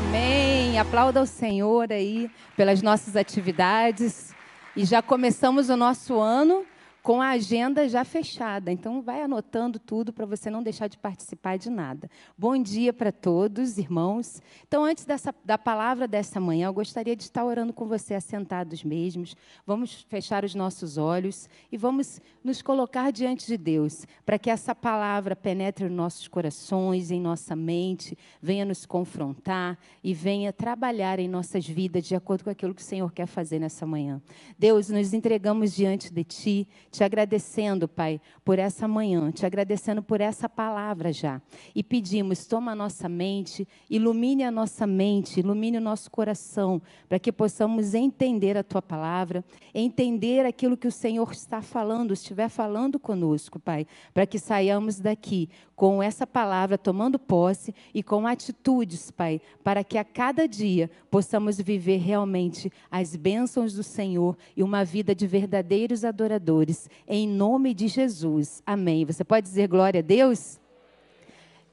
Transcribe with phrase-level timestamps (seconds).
[0.00, 0.78] Amém.
[0.78, 4.34] Aplauda o Senhor aí pelas nossas atividades.
[4.74, 6.64] E já começamos o nosso ano
[7.02, 8.70] com a agenda já fechada.
[8.70, 12.10] Então, vai anotando tudo para você não deixar de participar de nada.
[12.36, 14.42] Bom dia para todos, irmãos.
[14.66, 18.84] Então, antes dessa, da palavra dessa manhã, eu gostaria de estar orando com você assentados
[18.84, 19.34] mesmos.
[19.66, 24.74] Vamos fechar os nossos olhos e vamos nos colocar diante de Deus, para que essa
[24.74, 31.28] palavra penetre nos nossos corações, em nossa mente, venha nos confrontar e venha trabalhar em
[31.28, 34.20] nossas vidas de acordo com aquilo que o Senhor quer fazer nessa manhã.
[34.58, 40.20] Deus, nos entregamos diante de Ti te agradecendo, Pai, por essa manhã, te agradecendo por
[40.20, 41.40] essa palavra já.
[41.74, 47.18] E pedimos, toma a nossa mente, ilumine a nossa mente, ilumine o nosso coração, para
[47.18, 52.98] que possamos entender a tua palavra, entender aquilo que o Senhor está falando, estiver falando
[52.98, 55.48] conosco, Pai, para que saiamos daqui
[55.80, 61.58] com essa palavra tomando posse e com atitudes, Pai, para que a cada dia possamos
[61.58, 67.88] viver realmente as bênçãos do Senhor e uma vida de verdadeiros adoradores em nome de
[67.88, 68.62] Jesus.
[68.66, 69.06] Amém.
[69.06, 70.60] Você pode dizer glória a Deus?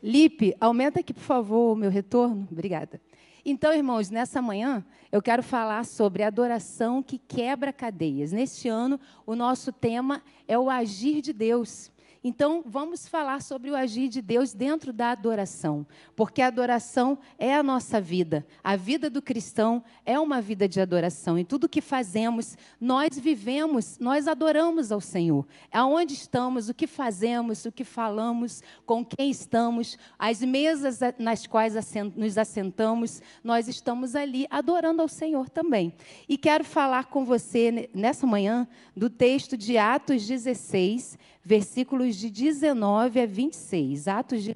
[0.02, 2.48] Lipe, aumenta aqui, por favor, o meu retorno.
[2.50, 3.02] Obrigada.
[3.44, 8.32] Então, irmãos, nessa manhã eu quero falar sobre adoração que quebra cadeias.
[8.32, 11.92] Neste ano, o nosso tema é o agir de Deus.
[12.24, 17.56] Então, vamos falar sobre o agir de Deus dentro da adoração, porque a adoração é
[17.56, 18.46] a nossa vida.
[18.64, 21.38] A vida do cristão é uma vida de adoração.
[21.38, 25.48] E tudo que fazemos, nós vivemos, nós adoramos ao Senhor.
[25.72, 31.74] Aonde estamos, o que fazemos, o que falamos, com quem estamos, as mesas nas quais
[32.16, 35.94] nos assentamos, nós estamos ali adorando ao Senhor também.
[36.28, 43.22] E quero falar com você nessa manhã do texto de Atos 16, versículos de 19
[43.22, 44.10] a 26.
[44.10, 44.56] Atos de,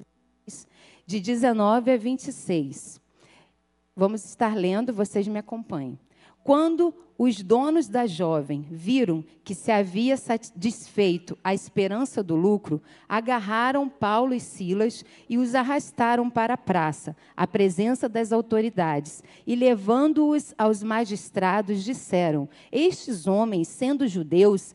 [1.06, 3.00] de 19 a 26.
[3.96, 5.98] Vamos estar lendo, vocês me acompanhem.
[6.44, 13.88] Quando os donos da jovem viram que se havia satisfeito a esperança do lucro, agarraram
[13.88, 20.52] Paulo e Silas e os arrastaram para a praça, à presença das autoridades, e levando-os
[20.58, 24.74] aos magistrados, disseram: Estes homens, sendo judeus,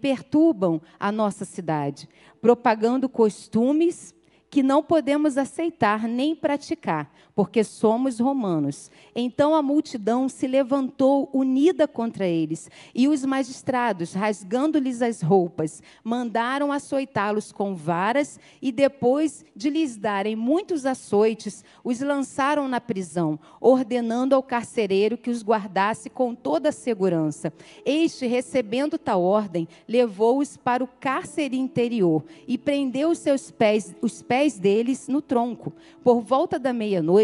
[0.00, 2.08] perturbam a nossa cidade,
[2.40, 4.14] propagando costumes
[4.48, 8.90] que não podemos aceitar nem praticar, porque somos romanos.
[9.14, 16.72] Então a multidão se levantou unida contra eles, e os magistrados, rasgando-lhes as roupas, mandaram
[16.72, 24.34] açoitá-los com varas, e depois de lhes darem muitos açoites, os lançaram na prisão, ordenando
[24.34, 27.52] ao carcereiro que os guardasse com toda a segurança.
[27.84, 34.22] Este, recebendo tal ordem, levou-os para o cárcere interior e prendeu os seus pés, os
[34.22, 35.72] pés deles no tronco.
[36.02, 37.21] Por volta da meia-noite,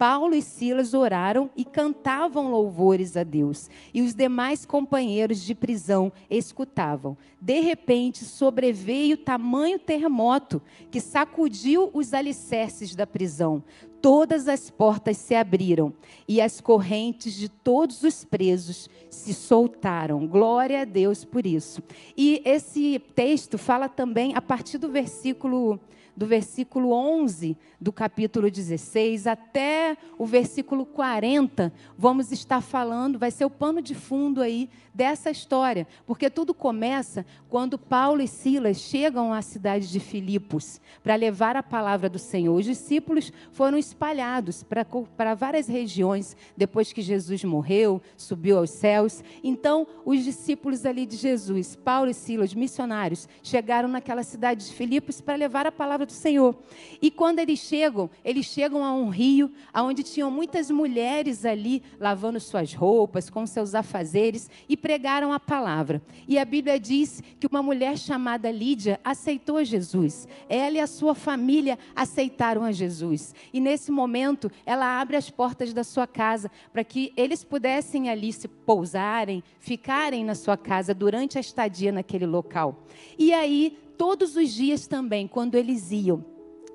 [0.00, 6.10] Paulo e Silas oraram e cantavam louvores a Deus, e os demais companheiros de prisão
[6.30, 7.18] escutavam.
[7.38, 13.62] De repente, sobreveio tamanho terremoto que sacudiu os alicerces da prisão.
[14.00, 15.92] Todas as portas se abriram
[16.26, 20.26] e as correntes de todos os presos se soltaram.
[20.26, 21.82] Glória a Deus por isso.
[22.16, 25.78] E esse texto fala também a partir do versículo
[26.16, 33.44] do versículo 11 do capítulo 16 até o versículo 40, vamos estar falando, vai ser
[33.44, 34.68] o pano de fundo aí
[35.00, 41.14] dessa história, porque tudo começa quando Paulo e Silas chegam à cidade de Filipos para
[41.14, 42.54] levar a palavra do Senhor.
[42.54, 49.24] Os discípulos foram espalhados para várias regiões depois que Jesus morreu, subiu aos céus.
[49.42, 55.18] Então, os discípulos ali de Jesus, Paulo e Silas, missionários, chegaram naquela cidade de Filipos
[55.18, 56.54] para levar a palavra do Senhor.
[57.00, 62.38] E quando eles chegam, eles chegam a um rio onde tinham muitas mulheres ali lavando
[62.38, 66.02] suas roupas, com seus afazeres e pregaram a palavra.
[66.26, 70.26] E a Bíblia diz que uma mulher chamada Lídia aceitou Jesus.
[70.48, 73.32] Ela e a sua família aceitaram a Jesus.
[73.52, 78.32] E nesse momento, ela abre as portas da sua casa para que eles pudessem ali
[78.32, 82.84] se pousarem, ficarem na sua casa durante a estadia naquele local.
[83.16, 86.24] E aí, todos os dias também, quando eles iam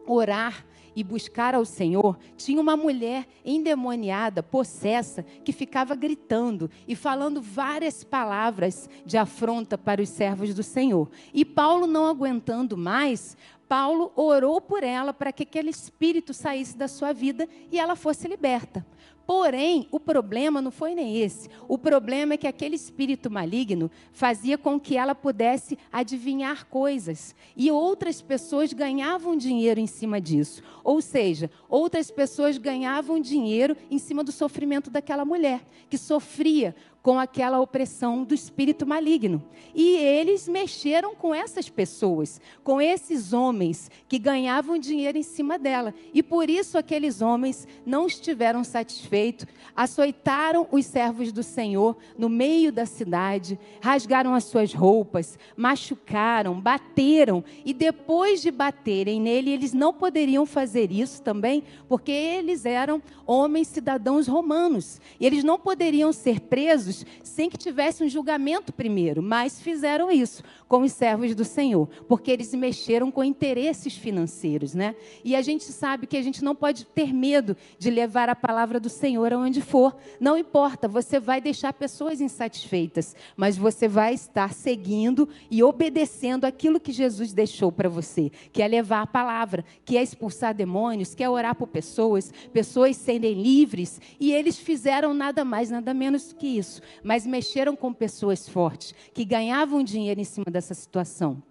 [0.08, 7.42] orar e buscar ao Senhor, tinha uma mulher endemoniada, possessa, que ficava gritando e falando
[7.42, 11.10] várias palavras de afronta para os servos do Senhor.
[11.34, 13.36] E Paulo, não aguentando mais,
[13.68, 18.28] Paulo orou por ela para que aquele espírito saísse da sua vida e ela fosse
[18.28, 18.86] liberta.
[19.26, 21.50] Porém, o problema não foi nem esse.
[21.68, 27.36] O problema é que aquele espírito maligno fazia com que ela pudesse adivinhar coisas.
[27.58, 30.62] E outras pessoas ganhavam dinheiro em cima disso.
[30.84, 36.76] Ou seja, outras pessoas ganhavam dinheiro em cima do sofrimento daquela mulher, que sofria
[37.06, 39.44] com aquela opressão do espírito maligno.
[39.76, 45.94] E eles mexeram com essas pessoas, com esses homens que ganhavam dinheiro em cima dela.
[46.16, 52.72] E por isso aqueles homens não estiveram satisfeitos, açoitaram os servos do Senhor no meio
[52.72, 57.44] da cidade, rasgaram as suas roupas, machucaram, bateram.
[57.64, 63.68] E depois de baterem nele, eles não poderiam fazer isso também, porque eles eram homens
[63.68, 65.00] cidadãos romanos.
[65.20, 70.44] E eles não poderiam ser presos sem que tivesse um julgamento primeiro, mas fizeram isso
[70.68, 74.96] com os servos do Senhor, porque eles mexeram com interesses financeiros, né?
[75.24, 78.80] E a gente sabe que a gente não pode ter medo de levar a palavra
[78.80, 79.96] do Senhor aonde for.
[80.20, 86.80] Não importa, você vai deixar pessoas insatisfeitas, mas você vai estar seguindo e obedecendo aquilo
[86.80, 91.24] que Jesus deixou para você, que é levar a palavra, que é expulsar demônios, que
[91.24, 96.48] é orar por pessoas, pessoas serem livres, e eles fizeram nada mais, nada menos que
[96.48, 101.44] isso, mas mexeram com pessoas fortes, que ganhavam dinheiro em cima dessa situação.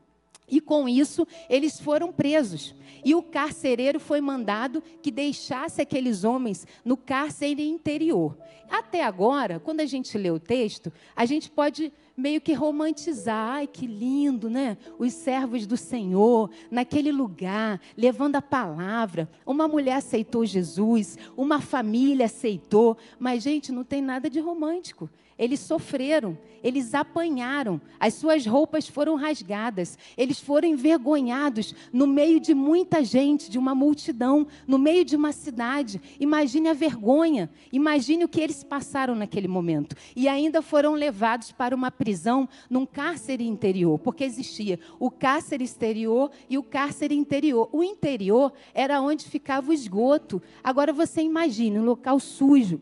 [0.49, 2.75] E com isso, eles foram presos.
[3.05, 8.37] E o carcereiro foi mandado que deixasse aqueles homens no cárcere interior.
[8.71, 13.57] Até agora, quando a gente lê o texto, a gente pode meio que romantizar.
[13.57, 14.79] Ai, que lindo, né?
[14.99, 19.29] Os servos do Senhor, naquele lugar, levando a palavra.
[19.45, 22.97] Uma mulher aceitou Jesus, uma família aceitou.
[23.19, 25.11] Mas, gente, não tem nada de romântico.
[25.39, 32.55] Eles sofreram, eles apanharam, as suas roupas foram rasgadas, eles foram envergonhados no meio de
[32.55, 36.01] muita gente, de uma multidão, no meio de uma cidade.
[36.21, 39.97] Imagine a vergonha, imagine o que eles passaram naquele momento.
[40.15, 46.31] E ainda foram levados para uma prisão num cárcere interior, porque existia o cárcere exterior
[46.49, 47.69] e o cárcere interior.
[47.73, 50.41] O interior era onde ficava o esgoto.
[50.63, 52.81] Agora você imagine um local sujo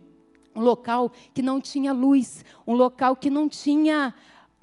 [0.55, 4.15] um local que não tinha luz, um local que não tinha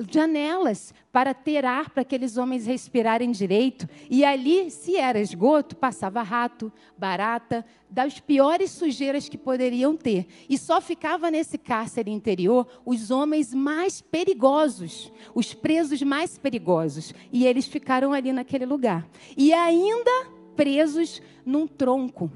[0.10, 3.90] janelas para ter ar para aqueles homens respirarem direito.
[4.10, 10.28] E ali, se era esgoto, passava rato, barata, das piores sujeiras que poderiam ter.
[10.48, 17.14] E só ficava nesse cárcere interior os homens mais perigosos, os presos mais perigosos.
[17.32, 19.08] E eles ficaram ali naquele lugar.
[19.36, 22.32] E ainda presos num tronco,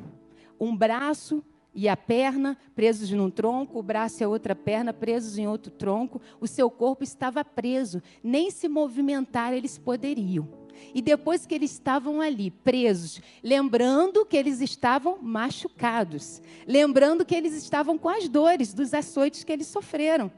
[0.60, 5.38] um braço e a perna presos num tronco, o braço e a outra perna presos
[5.38, 10.48] em outro tronco, o seu corpo estava preso, nem se movimentar eles poderiam.
[10.94, 17.54] E depois que eles estavam ali presos, lembrando que eles estavam machucados, lembrando que eles
[17.54, 20.31] estavam com as dores dos açoites que eles sofreram.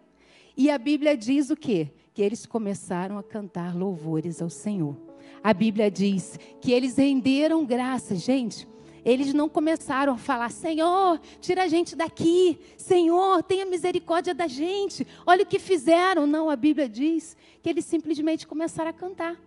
[0.55, 1.89] E a Bíblia diz o quê?
[2.13, 4.95] Que eles começaram a cantar louvores ao Senhor.
[5.43, 8.67] A Bíblia diz que eles renderam graça, gente
[9.05, 12.57] eles não começaram a falar: Senhor, tira a gente daqui.
[12.75, 15.05] Senhor, tenha misericórdia da gente.
[15.25, 16.25] Olha o que fizeram.
[16.25, 19.39] Não, a Bíblia diz que eles simplesmente começaram a cantar.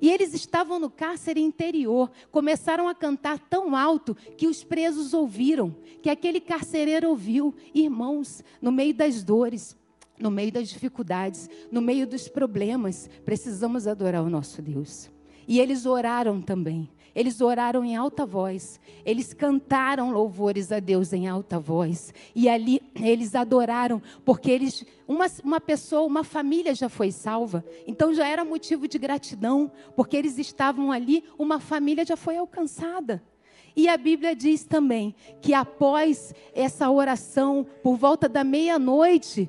[0.00, 5.76] E eles estavam no cárcere interior, começaram a cantar tão alto que os presos ouviram,
[6.00, 7.54] que aquele carcereiro ouviu.
[7.74, 9.76] Irmãos, no meio das dores,
[10.18, 15.10] no meio das dificuldades, no meio dos problemas, precisamos adorar o nosso Deus.
[15.46, 16.88] E eles oraram também.
[17.14, 22.80] Eles oraram em alta voz, eles cantaram louvores a Deus em alta voz, e ali
[22.94, 28.44] eles adoraram, porque eles, uma, uma pessoa, uma família já foi salva, então já era
[28.44, 33.22] motivo de gratidão, porque eles estavam ali, uma família já foi alcançada.
[33.74, 39.48] E a Bíblia diz também que após essa oração, por volta da meia-noite,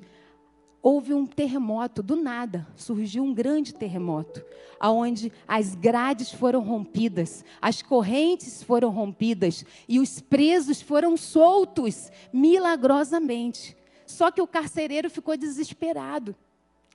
[0.81, 4.43] houve um terremoto, do nada, surgiu um grande terremoto,
[4.79, 13.77] aonde as grades foram rompidas, as correntes foram rompidas e os presos foram soltos milagrosamente.
[14.05, 16.35] Só que o carcereiro ficou desesperado.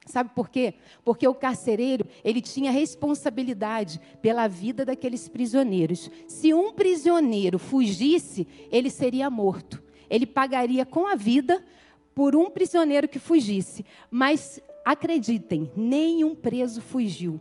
[0.05, 0.75] Sabe por quê?
[1.05, 6.09] Porque o carcereiro, ele tinha responsabilidade pela vida daqueles prisioneiros.
[6.29, 9.83] Se um prisioneiro fugisse, ele seria morto.
[10.09, 11.65] Ele pagaria com a vida
[12.17, 13.85] por um prisioneiro que fugisse.
[14.11, 17.39] Mas acreditem, nenhum preso fugiu.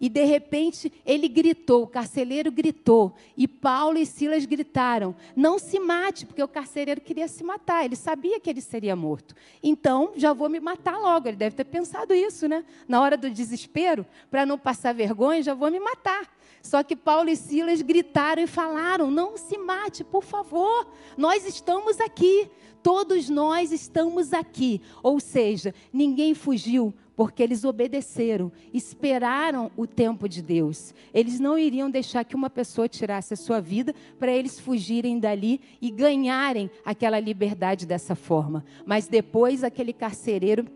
[0.00, 5.78] E de repente ele gritou, o carcereiro gritou, e Paulo e Silas gritaram: Não se
[5.78, 9.34] mate, porque o carcereiro queria se matar, ele sabia que ele seria morto.
[9.62, 11.28] Então, já vou me matar logo.
[11.28, 12.64] Ele deve ter pensado isso, né?
[12.86, 16.37] Na hora do desespero, para não passar vergonha, já vou me matar.
[16.62, 20.86] Só que Paulo e Silas gritaram e falaram: Não se mate, por favor,
[21.16, 22.50] nós estamos aqui,
[22.82, 24.80] todos nós estamos aqui.
[25.02, 30.94] Ou seja, ninguém fugiu, porque eles obedeceram, esperaram o tempo de Deus.
[31.12, 35.60] Eles não iriam deixar que uma pessoa tirasse a sua vida para eles fugirem dali
[35.80, 38.64] e ganharem aquela liberdade dessa forma.
[38.86, 40.66] Mas depois aquele carcereiro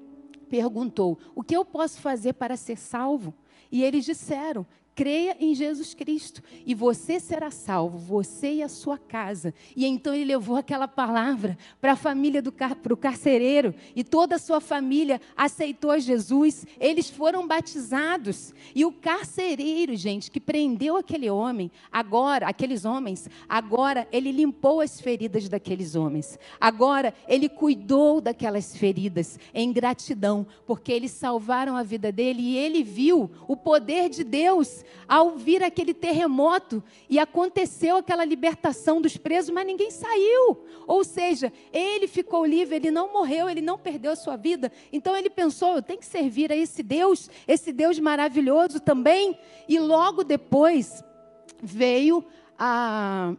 [0.49, 3.35] perguntou: O que eu posso fazer para ser salvo?
[3.71, 8.99] E eles disseram Creia em Jesus Cristo e você será salvo, você e a sua
[8.99, 9.55] casa.
[9.75, 12.53] E então ele levou aquela palavra para a família do
[12.91, 16.67] o carcereiro e toda a sua família aceitou Jesus.
[16.79, 24.07] Eles foram batizados e o carcereiro, gente, que prendeu aquele homem, agora aqueles homens, agora
[24.13, 26.39] ele limpou as feridas daqueles homens.
[26.61, 32.83] Agora ele cuidou daquelas feridas em gratidão, porque eles salvaram a vida dele e ele
[32.83, 39.51] viu o poder de Deus ao vir aquele terremoto e aconteceu aquela libertação dos presos,
[39.51, 40.65] mas ninguém saiu.
[40.87, 44.71] Ou seja, ele ficou livre, ele não morreu, ele não perdeu a sua vida.
[44.93, 49.39] Então ele pensou: eu tenho que servir a esse Deus, esse Deus maravilhoso também.
[49.69, 51.03] E logo depois
[51.63, 52.25] veio
[52.59, 53.35] a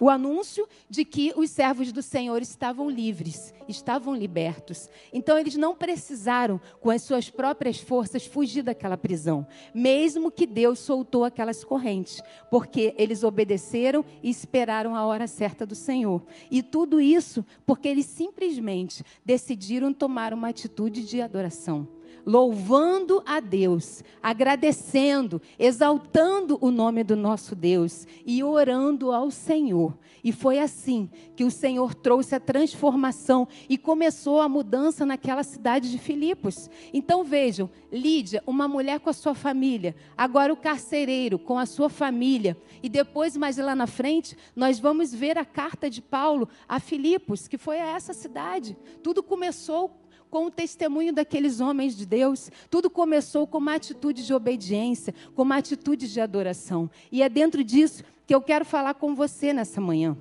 [0.00, 4.90] o anúncio de que os servos do Senhor estavam livres, estavam libertos.
[5.12, 10.78] Então eles não precisaram, com as suas próprias forças, fugir daquela prisão, mesmo que Deus
[10.80, 12.20] soltou aquelas correntes,
[12.50, 16.22] porque eles obedeceram e esperaram a hora certa do Senhor.
[16.50, 21.88] E tudo isso porque eles simplesmente decidiram tomar uma atitude de adoração
[22.26, 29.96] louvando a Deus, agradecendo, exaltando o nome do nosso Deus e orando ao Senhor.
[30.22, 35.90] E foi assim que o Senhor trouxe a transformação e começou a mudança naquela cidade
[35.90, 36.70] de Filipos.
[36.94, 41.90] Então vejam, Lídia, uma mulher com a sua família, agora o carcereiro com a sua
[41.90, 46.80] família, e depois mais lá na frente, nós vamos ver a carta de Paulo a
[46.80, 48.76] Filipos, que foi a essa cidade.
[49.02, 49.90] Tudo começou
[50.34, 52.50] com o testemunho daqueles homens de Deus.
[52.68, 56.90] Tudo começou com uma atitude de obediência, com uma atitude de adoração.
[57.12, 60.18] E é dentro disso que eu quero falar com você nessa manhã.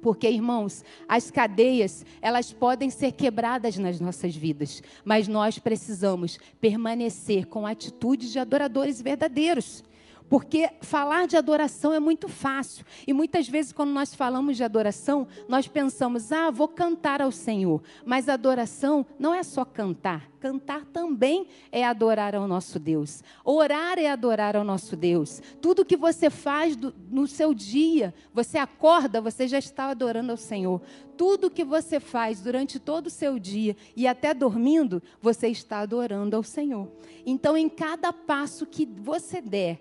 [0.00, 7.46] Porque, irmãos, as cadeias, elas podem ser quebradas nas nossas vidas, mas nós precisamos permanecer
[7.46, 9.82] com atitudes de adoradores verdadeiros.
[10.30, 12.86] Porque falar de adoração é muito fácil.
[13.04, 17.82] E muitas vezes, quando nós falamos de adoração, nós pensamos, ah, vou cantar ao Senhor.
[18.06, 20.30] Mas adoração não é só cantar.
[20.38, 23.24] Cantar também é adorar ao nosso Deus.
[23.44, 25.42] Orar é adorar ao nosso Deus.
[25.60, 30.38] Tudo que você faz do, no seu dia, você acorda, você já está adorando ao
[30.38, 30.80] Senhor.
[31.16, 36.36] Tudo que você faz durante todo o seu dia e até dormindo, você está adorando
[36.36, 36.88] ao Senhor.
[37.26, 39.80] Então, em cada passo que você der,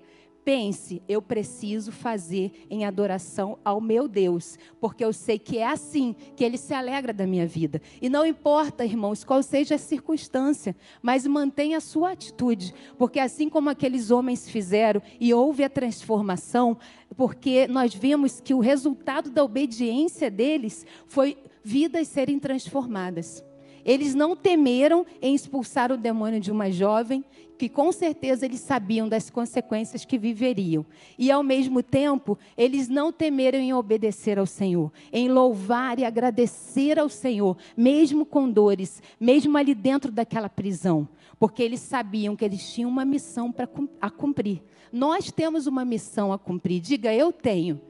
[0.51, 6.15] Pense, eu preciso fazer em adoração ao meu Deus, porque eu sei que é assim
[6.35, 7.79] que ele se alegra da minha vida.
[8.01, 13.47] E não importa, irmãos, qual seja a circunstância, mas mantenha a sua atitude, porque assim
[13.47, 16.75] como aqueles homens fizeram e houve a transformação,
[17.15, 23.47] porque nós vemos que o resultado da obediência deles foi vidas serem transformadas.
[23.89, 27.25] Eles não temeram em expulsar o demônio de uma jovem,
[27.57, 30.85] que com certeza eles sabiam das consequências que viveriam.
[31.17, 36.99] E ao mesmo tempo, eles não temeram em obedecer ao Senhor, em louvar e agradecer
[36.99, 42.71] ao Senhor, mesmo com dores, mesmo ali dentro daquela prisão, porque eles sabiam que eles
[42.71, 43.67] tinham uma missão para
[43.99, 44.61] a cumprir.
[44.93, 46.79] Nós temos uma missão a cumprir.
[46.79, 47.81] Diga, eu tenho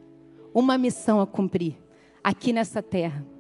[0.53, 1.75] uma missão a cumprir
[2.24, 3.38] aqui nessa terra.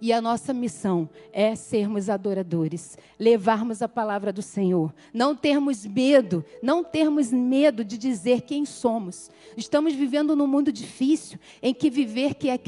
[0.00, 6.44] E a nossa missão é sermos adoradores, levarmos a palavra do Senhor, não termos medo,
[6.62, 9.30] não termos medo de dizer quem somos.
[9.56, 12.58] Estamos vivendo num mundo difícil em que viver que é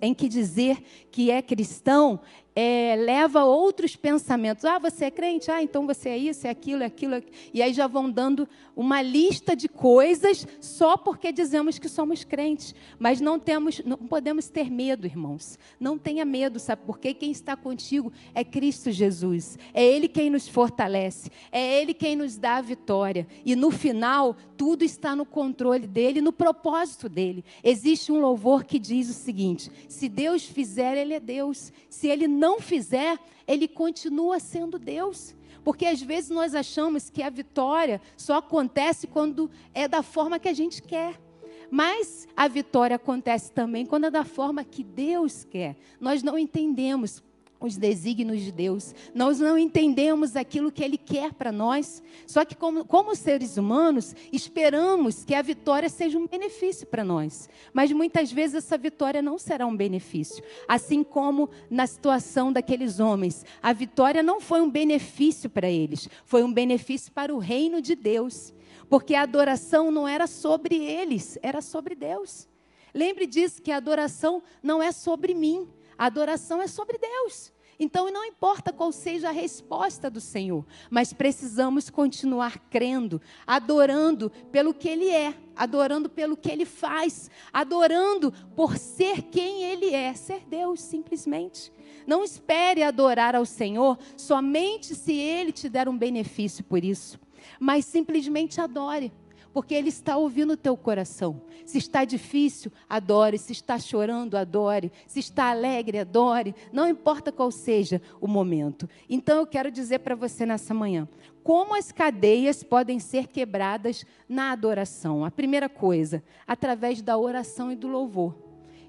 [0.00, 2.20] em que dizer que é cristão
[2.58, 4.64] é, leva outros pensamentos.
[4.64, 5.50] Ah, você é crente?
[5.50, 7.22] Ah, então você é isso, é aquilo, é aquilo.
[7.52, 12.74] E aí já vão dando uma lista de coisas só porque dizemos que somos crentes.
[12.98, 15.58] Mas não temos, não podemos ter medo, irmãos.
[15.78, 17.12] Não tenha medo, sabe por quê?
[17.12, 19.58] Quem está contigo é Cristo Jesus.
[19.74, 21.30] É Ele quem nos fortalece.
[21.52, 23.26] É Ele quem nos dá a vitória.
[23.44, 27.44] E no final, tudo está no controle dele, no propósito dele.
[27.62, 31.70] Existe um louvor que diz o seguinte: se Deus fizer, Ele é Deus.
[31.90, 35.34] Se Ele não não fizer, ele continua sendo Deus.
[35.64, 40.48] Porque às vezes nós achamos que a vitória só acontece quando é da forma que
[40.48, 41.20] a gente quer.
[41.68, 45.74] Mas a vitória acontece também quando é da forma que Deus quer.
[46.00, 47.20] Nós não entendemos
[47.60, 52.02] os desígnios de Deus, nós não entendemos aquilo que Ele quer para nós.
[52.26, 57.48] Só que, como, como, seres humanos, esperamos que a vitória seja um benefício para nós.
[57.72, 60.44] Mas muitas vezes essa vitória não será um benefício.
[60.68, 66.42] Assim como na situação daqueles homens, a vitória não foi um benefício para eles, foi
[66.42, 68.52] um benefício para o reino de Deus.
[68.88, 72.48] Porque a adoração não era sobre eles, era sobre Deus.
[72.94, 77.52] Lembre disso, que a adoração não é sobre mim, a adoração é sobre Deus.
[77.78, 84.72] Então, não importa qual seja a resposta do Senhor, mas precisamos continuar crendo, adorando pelo
[84.72, 90.46] que Ele é, adorando pelo que Ele faz, adorando por ser quem Ele é, ser
[90.46, 91.70] Deus, simplesmente.
[92.06, 97.20] Não espere adorar ao Senhor somente se Ele te der um benefício por isso,
[97.60, 99.12] mas simplesmente adore
[99.56, 101.40] porque Ele está ouvindo o teu coração.
[101.64, 103.38] Se está difícil, adore.
[103.38, 104.92] Se está chorando, adore.
[105.06, 106.54] Se está alegre, adore.
[106.70, 108.86] Não importa qual seja o momento.
[109.08, 111.08] Então eu quero dizer para você nessa manhã:
[111.42, 115.24] como as cadeias podem ser quebradas na adoração?
[115.24, 118.36] A primeira coisa, através da oração e do louvor.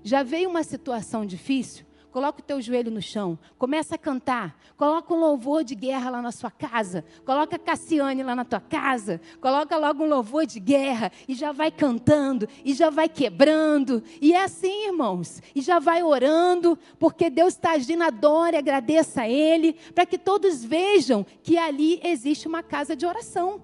[0.03, 1.86] Já veio uma situação difícil?
[2.11, 6.21] Coloca o teu joelho no chão, começa a cantar, coloca um louvor de guerra lá
[6.21, 11.11] na sua casa, coloca Cassiane lá na tua casa, coloca logo um louvor de guerra
[11.27, 14.01] e já vai cantando e já vai quebrando.
[14.21, 19.29] E é assim, irmãos, e já vai orando, porque Deus está agindo, adore, agradeça a
[19.29, 23.61] Ele, para que todos vejam que ali existe uma casa de oração,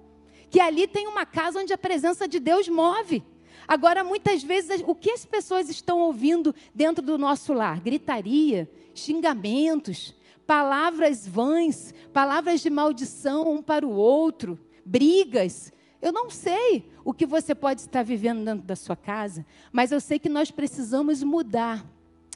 [0.50, 3.24] que ali tem uma casa onde a presença de Deus move.
[3.68, 7.80] Agora, muitas vezes, o que as pessoas estão ouvindo dentro do nosso lar?
[7.80, 10.16] Gritaria, xingamentos,
[10.46, 15.72] palavras vãs, palavras de maldição um para o outro, brigas.
[16.02, 20.02] Eu não sei o que você pode estar vivendo dentro da sua casa, mas eu
[20.02, 21.86] sei que nós precisamos mudar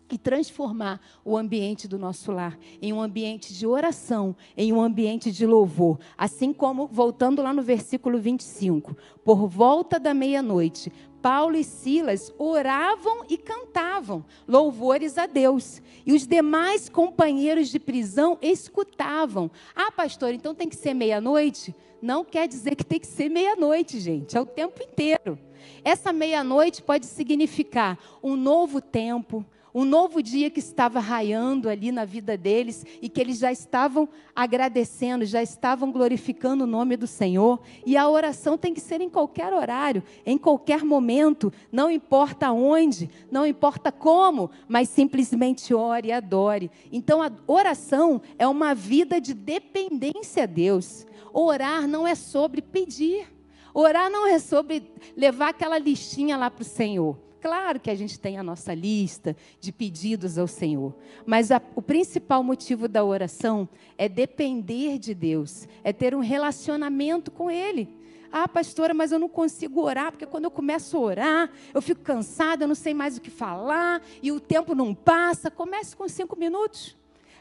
[0.10, 5.32] e transformar o ambiente do nosso lar em um ambiente de oração, em um ambiente
[5.32, 6.00] de louvor.
[6.18, 13.26] Assim como, voltando lá no versículo 25, por volta da meia-noite, Paulo e Silas oravam
[13.30, 15.82] e cantavam louvores a Deus.
[16.06, 19.52] E os demais companheiros de prisão escutavam.
[19.76, 21.76] Ah, pastor, então tem que ser meia-noite?
[22.02, 25.38] Não quer dizer que tem que ser meia-noite, gente, é o tempo inteiro.
[25.84, 29.46] Essa meia-noite pode significar um novo tempo,
[29.78, 34.10] um novo dia que estava raiando ali na vida deles e que eles já estavam
[34.36, 37.60] agradecendo, já estavam glorificando o nome do Senhor.
[37.86, 43.08] E a oração tem que ser em qualquer horário, em qualquer momento, não importa onde,
[43.30, 46.72] não importa como, mas simplesmente ore e adore.
[46.92, 51.06] Então a oração é uma vida de dependência a Deus.
[51.32, 53.28] Orar não é sobre pedir.
[53.76, 57.27] Orar não é sobre levar aquela listinha lá para o Senhor.
[57.48, 60.94] Claro que a gente tem a nossa lista de pedidos ao Senhor,
[61.26, 67.32] mas a, o principal motivo da oração é depender de Deus, é ter um relacionamento
[67.32, 67.88] com Ele.
[68.30, 72.02] Ah, pastora, mas eu não consigo orar, porque quando eu começo a orar, eu fico
[72.02, 75.50] cansada, eu não sei mais o que falar, e o tempo não passa.
[75.50, 76.98] Comece com cinco minutos.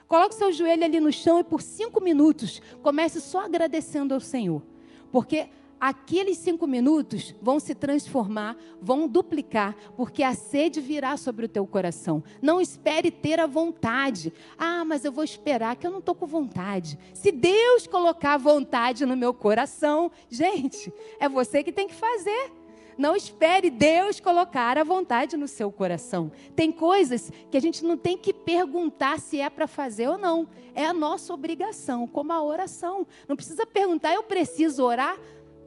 [0.07, 4.63] Coloque seu joelho ali no chão e por cinco minutos comece só agradecendo ao Senhor.
[5.11, 5.49] Porque
[5.81, 11.67] aqueles cinco minutos vão se transformar, vão duplicar, porque a sede virá sobre o teu
[11.67, 12.23] coração.
[12.41, 14.33] Não espere ter a vontade.
[14.59, 16.99] Ah, mas eu vou esperar que eu não estou com vontade.
[17.15, 22.53] Se Deus colocar vontade no meu coração, gente, é você que tem que fazer.
[22.97, 26.33] Não espere Deus colocar a vontade no seu coração.
[26.55, 30.49] Tem coisas que a gente não tem que perguntar se é para fazer ou não.
[30.75, 33.07] É a nossa obrigação, como a oração.
[33.29, 35.19] Não precisa perguntar, eu preciso orar?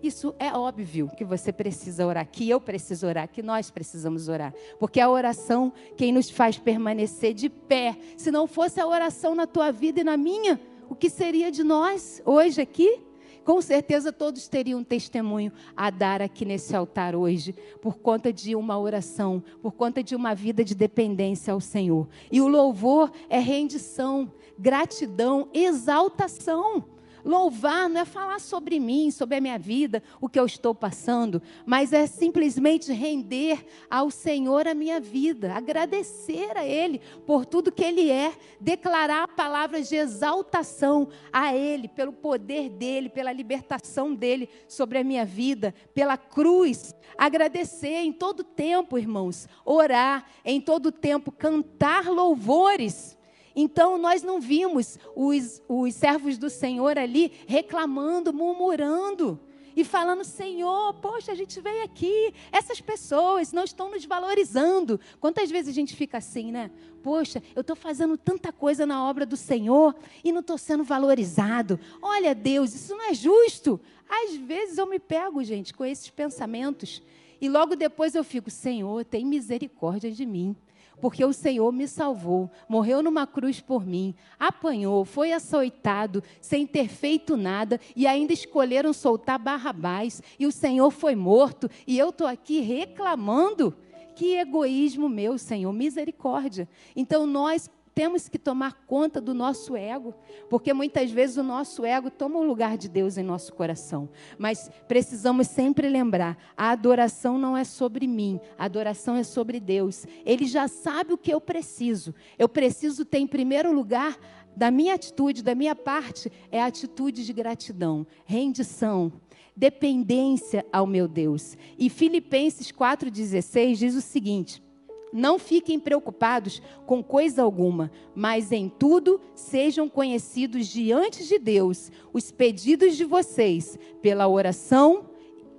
[0.02, 4.54] Isso é óbvio que você precisa orar, que eu preciso orar, que nós precisamos orar.
[4.80, 7.98] Porque a oração quem nos faz permanecer de pé.
[8.16, 10.60] Se não fosse a oração na tua vida e na minha,
[10.90, 13.00] o que seria de nós hoje aqui?
[13.44, 18.56] Com certeza todos teriam um testemunho a dar aqui nesse altar hoje, por conta de
[18.56, 22.08] uma oração, por conta de uma vida de dependência ao Senhor.
[22.32, 26.86] E o louvor é rendição, gratidão, exaltação.
[27.24, 31.42] Louvar não é falar sobre mim, sobre a minha vida, o que eu estou passando,
[31.66, 37.84] mas é simplesmente render ao Senhor a minha vida, agradecer a Ele por tudo que
[37.84, 45.00] Ele é, declarar palavras de exaltação a Ele, pelo poder dEle, pela libertação dEle sobre
[45.00, 46.96] a minha vida, pela cruz.
[47.18, 53.19] Agradecer em todo tempo, irmãos, orar em todo tempo, cantar louvores
[53.62, 59.38] então nós não vimos os, os servos do Senhor ali reclamando, murmurando.
[59.76, 64.98] e falando: Senhor, poxa, a gente veio aqui, essas pessoas não estão nos valorizando.
[65.20, 66.72] Quantas vezes a gente fica assim, né?
[67.04, 69.94] Poxa, eu estou fazendo tanta coisa na obra do Senhor
[70.24, 71.78] e não estou sendo valorizado.
[72.02, 73.80] Olha, Deus, isso não é justo.
[74.08, 77.02] Às vezes eu me pego, gente, com esses pensamentos.
[77.42, 80.56] E logo depois eu fico: Senhor, tem misericórdia de mim
[81.02, 86.88] porque o Senhor me salvou, morreu numa cruz por mim, apanhou, foi açoitado, sem ter
[86.88, 92.28] feito nada, e ainda escolheram soltar Barrabás, e o Senhor foi morto, e eu estou
[92.28, 93.76] aqui reclamando.
[94.16, 96.68] Que egoísmo meu, Senhor, misericórdia.
[96.94, 100.16] Então nós temos que tomar conta do nosso ego,
[100.50, 104.08] porque muitas vezes o nosso ego toma o lugar de Deus em nosso coração.
[104.38, 110.06] Mas precisamos sempre lembrar: a adoração não é sobre mim, a adoração é sobre Deus.
[110.26, 112.16] Ele já sabe o que eu preciso.
[112.38, 114.18] Eu preciso ter, em primeiro lugar,
[114.56, 119.12] da minha atitude, da minha parte, é a atitude de gratidão, rendição,
[119.54, 121.58] dependência ao meu Deus.
[121.78, 124.69] E Filipenses 4,16 diz o seguinte.
[125.12, 132.32] Não fiquem preocupados com coisa alguma, mas em tudo sejam conhecidos diante de Deus os
[132.32, 135.09] pedidos de vocês, pela oração,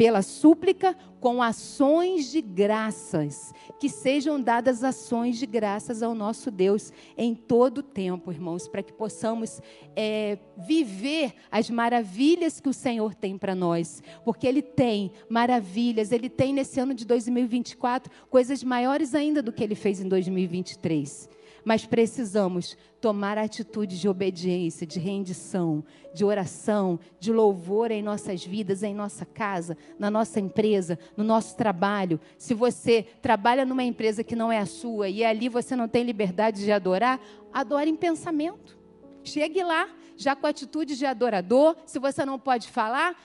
[0.00, 6.90] pela súplica, com ações de graças, que sejam dadas ações de graças ao nosso Deus
[7.18, 9.60] em todo o tempo, irmãos, para que possamos
[9.94, 16.30] é, viver as maravilhas que o Senhor tem para nós, porque Ele tem maravilhas, Ele
[16.30, 21.28] tem nesse ano de 2024 coisas maiores ainda do que Ele fez em 2023
[21.64, 28.82] mas precisamos tomar atitudes de obediência, de rendição, de oração, de louvor em nossas vidas,
[28.82, 32.20] em nossa casa, na nossa empresa, no nosso trabalho.
[32.36, 36.04] Se você trabalha numa empresa que não é a sua e ali você não tem
[36.04, 37.20] liberdade de adorar,
[37.52, 38.78] adore em pensamento.
[39.22, 41.76] Chegue lá, já com atitude de adorador.
[41.86, 43.16] Se você não pode falar,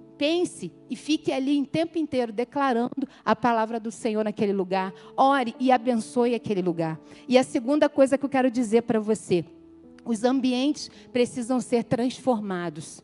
[0.00, 4.92] pense e fique ali em tempo inteiro declarando a palavra do Senhor naquele lugar.
[5.16, 7.00] Ore e abençoe aquele lugar.
[7.28, 9.44] E a segunda coisa que eu quero dizer para você:
[10.04, 13.02] os ambientes precisam ser transformados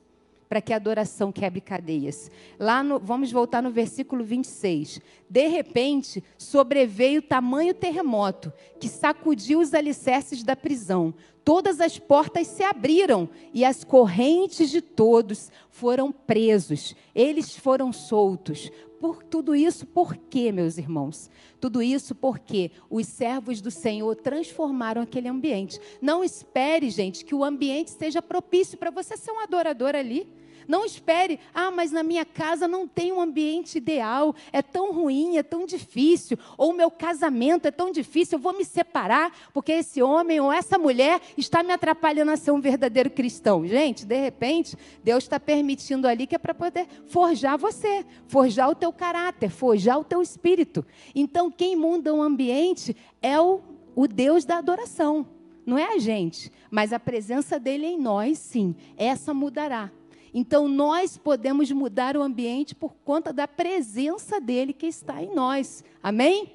[0.48, 2.30] para que a adoração quebre cadeias.
[2.58, 5.00] Lá no, vamos voltar no versículo 26.
[5.28, 11.14] De repente, sobreveio tamanho terremoto que sacudiu os alicerces da prisão.
[11.46, 16.96] Todas as portas se abriram e as correntes de todos foram presos.
[17.14, 18.68] Eles foram soltos.
[18.98, 21.30] Por tudo isso, por quê, meus irmãos?
[21.60, 25.78] Tudo isso porque os servos do Senhor transformaram aquele ambiente.
[26.02, 30.28] Não espere, gente, que o ambiente seja propício para você ser um adorador ali.
[30.66, 35.36] Não espere, ah, mas na minha casa não tem um ambiente ideal, é tão ruim,
[35.36, 39.72] é tão difícil, ou o meu casamento é tão difícil, eu vou me separar porque
[39.72, 43.66] esse homem ou essa mulher está me atrapalhando a ser um verdadeiro cristão.
[43.66, 48.74] Gente, de repente, Deus está permitindo ali que é para poder forjar você, forjar o
[48.74, 50.84] teu caráter, forjar o teu espírito.
[51.14, 53.60] Então, quem muda o ambiente é o,
[53.94, 55.26] o Deus da adoração.
[55.64, 59.90] Não é a gente, mas a presença dele em nós, sim, essa mudará.
[60.38, 65.82] Então nós podemos mudar o ambiente por conta da presença dele que está em nós.
[66.02, 66.52] Amém?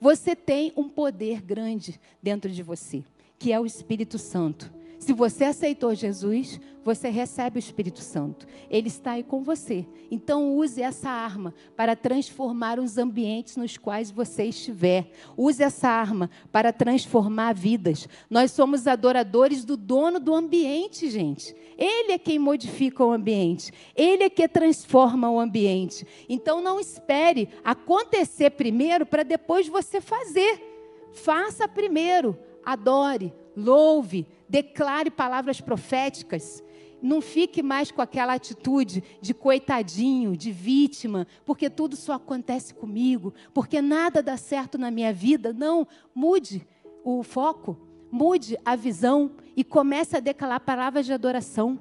[0.00, 3.04] Você tem um poder grande dentro de você,
[3.38, 4.68] que é o Espírito Santo.
[5.00, 8.46] Se você aceitou Jesus, você recebe o Espírito Santo.
[8.68, 9.86] Ele está aí com você.
[10.10, 15.10] Então use essa arma para transformar os ambientes nos quais você estiver.
[15.38, 18.06] Use essa arma para transformar vidas.
[18.28, 21.56] Nós somos adoradores do dono do ambiente, gente.
[21.78, 23.72] Ele é quem modifica o ambiente.
[23.96, 26.06] Ele é que transforma o ambiente.
[26.28, 30.62] Então não espere acontecer primeiro para depois você fazer.
[31.10, 32.38] Faça primeiro.
[32.62, 36.62] Adore, louve, declare palavras proféticas.
[37.00, 43.32] Não fique mais com aquela atitude de coitadinho, de vítima, porque tudo só acontece comigo,
[43.54, 45.52] porque nada dá certo na minha vida.
[45.52, 46.66] Não, mude
[47.02, 47.78] o foco,
[48.10, 51.78] mude a visão e comece a declarar palavras de adoração.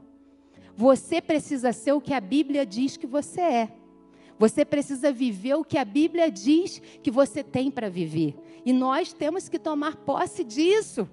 [0.75, 3.73] Você precisa ser o que a Bíblia diz que você é.
[4.37, 8.37] Você precisa viver o que a Bíblia diz que você tem para viver.
[8.65, 11.09] E nós temos que tomar posse disso.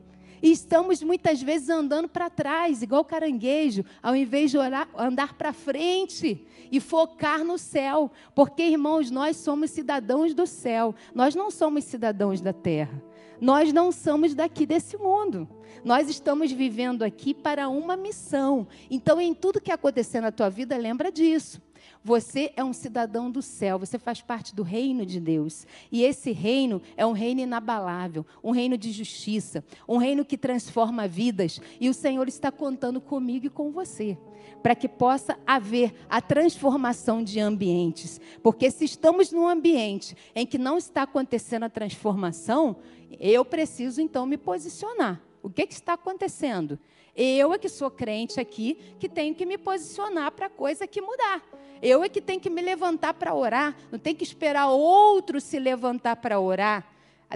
[0.46, 5.52] E estamos muitas vezes andando para trás, igual caranguejo, ao invés de orar, andar para
[5.52, 8.12] frente e focar no céu.
[8.32, 13.02] Porque, irmãos, nós somos cidadãos do céu, nós não somos cidadãos da terra.
[13.40, 15.48] Nós não somos daqui desse mundo.
[15.84, 18.68] Nós estamos vivendo aqui para uma missão.
[18.88, 21.60] Então, em tudo que acontecer na tua vida, lembra disso.
[22.06, 25.66] Você é um cidadão do céu, você faz parte do reino de Deus.
[25.90, 31.08] E esse reino é um reino inabalável, um reino de justiça, um reino que transforma
[31.08, 31.60] vidas.
[31.80, 34.16] E o Senhor está contando comigo e com você,
[34.62, 38.20] para que possa haver a transformação de ambientes.
[38.40, 42.76] Porque se estamos num ambiente em que não está acontecendo a transformação,
[43.18, 45.25] eu preciso então me posicionar.
[45.46, 46.76] O que, que está acontecendo?
[47.14, 51.00] Eu é que sou crente aqui, que tenho que me posicionar para a coisa que
[51.00, 51.40] mudar.
[51.80, 55.60] Eu é que tenho que me levantar para orar, não tem que esperar outro se
[55.60, 56.84] levantar para orar.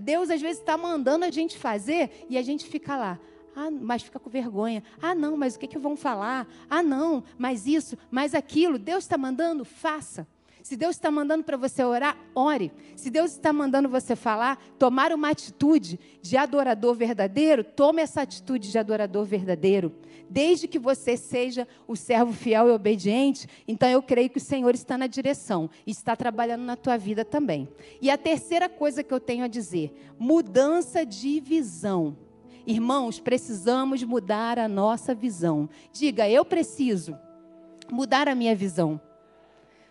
[0.03, 3.17] Deus às vezes está mandando a gente fazer e a gente fica lá.
[3.55, 4.83] Ah, mas fica com vergonha.
[5.01, 6.49] Ah, não, mas o que, que vão falar?
[6.69, 8.77] Ah, não, mas isso, mas aquilo.
[8.77, 10.27] Deus está mandando, faça.
[10.63, 12.71] Se Deus está mandando para você orar, ore.
[12.95, 18.71] Se Deus está mandando você falar, tomar uma atitude de adorador verdadeiro, tome essa atitude
[18.71, 19.93] de adorador verdadeiro.
[20.29, 24.75] Desde que você seja o servo fiel e obediente, então eu creio que o Senhor
[24.75, 27.69] está na direção e está trabalhando na tua vida também.
[28.01, 32.17] E a terceira coisa que eu tenho a dizer: mudança de visão.
[32.67, 35.69] Irmãos, precisamos mudar a nossa visão.
[35.93, 37.19] Diga, eu preciso
[37.91, 39.01] mudar a minha visão.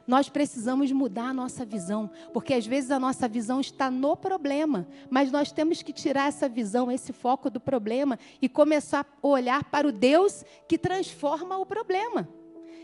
[0.09, 4.87] Nós precisamos mudar a nossa visão, porque às vezes a nossa visão está no problema,
[5.07, 9.65] mas nós temos que tirar essa visão, esse foco do problema e começar a olhar
[9.65, 12.27] para o Deus que transforma o problema.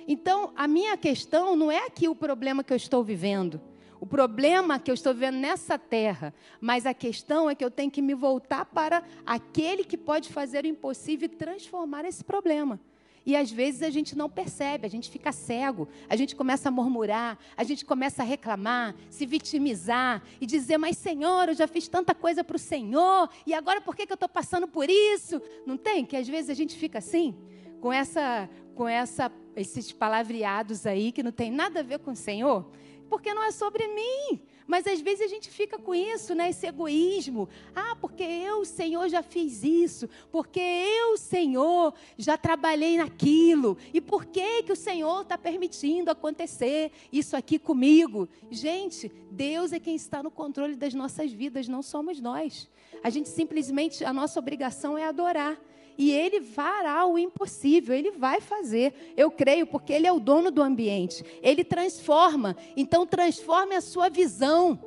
[0.07, 3.59] Então, a minha questão não é aqui o problema que eu estou vivendo,
[3.99, 7.89] o problema que eu estou vivendo nessa terra, mas a questão é que eu tenho
[7.89, 12.79] que me voltar para aquele que pode fazer o impossível e transformar esse problema.
[13.25, 16.71] E às vezes a gente não percebe, a gente fica cego, a gente começa a
[16.71, 21.87] murmurar, a gente começa a reclamar, se vitimizar e dizer: Mas Senhor, eu já fiz
[21.87, 25.41] tanta coisa para o Senhor, e agora por que, que eu estou passando por isso?
[25.65, 26.05] Não tem?
[26.05, 27.35] Que às vezes a gente fica assim,
[27.81, 32.15] com essa, com essa, esses palavreados aí que não tem nada a ver com o
[32.15, 32.69] Senhor,
[33.09, 34.41] porque não é sobre mim.
[34.67, 36.49] Mas às vezes a gente fica com isso, né?
[36.49, 37.47] Esse egoísmo.
[37.75, 40.09] Ah, porque eu, Senhor, já fiz isso.
[40.31, 43.77] Porque eu, Senhor, já trabalhei naquilo.
[43.93, 48.27] E por que, que o Senhor está permitindo acontecer isso aqui comigo?
[48.49, 52.69] Gente, Deus é quem está no controle das nossas vidas, não somos nós.
[53.03, 55.59] A gente simplesmente, a nossa obrigação é adorar
[55.97, 59.13] e ele fará o impossível, ele vai fazer.
[59.15, 61.23] Eu creio, porque ele é o dono do ambiente.
[61.41, 62.55] Ele transforma.
[62.75, 64.79] Então, transforme a sua visão,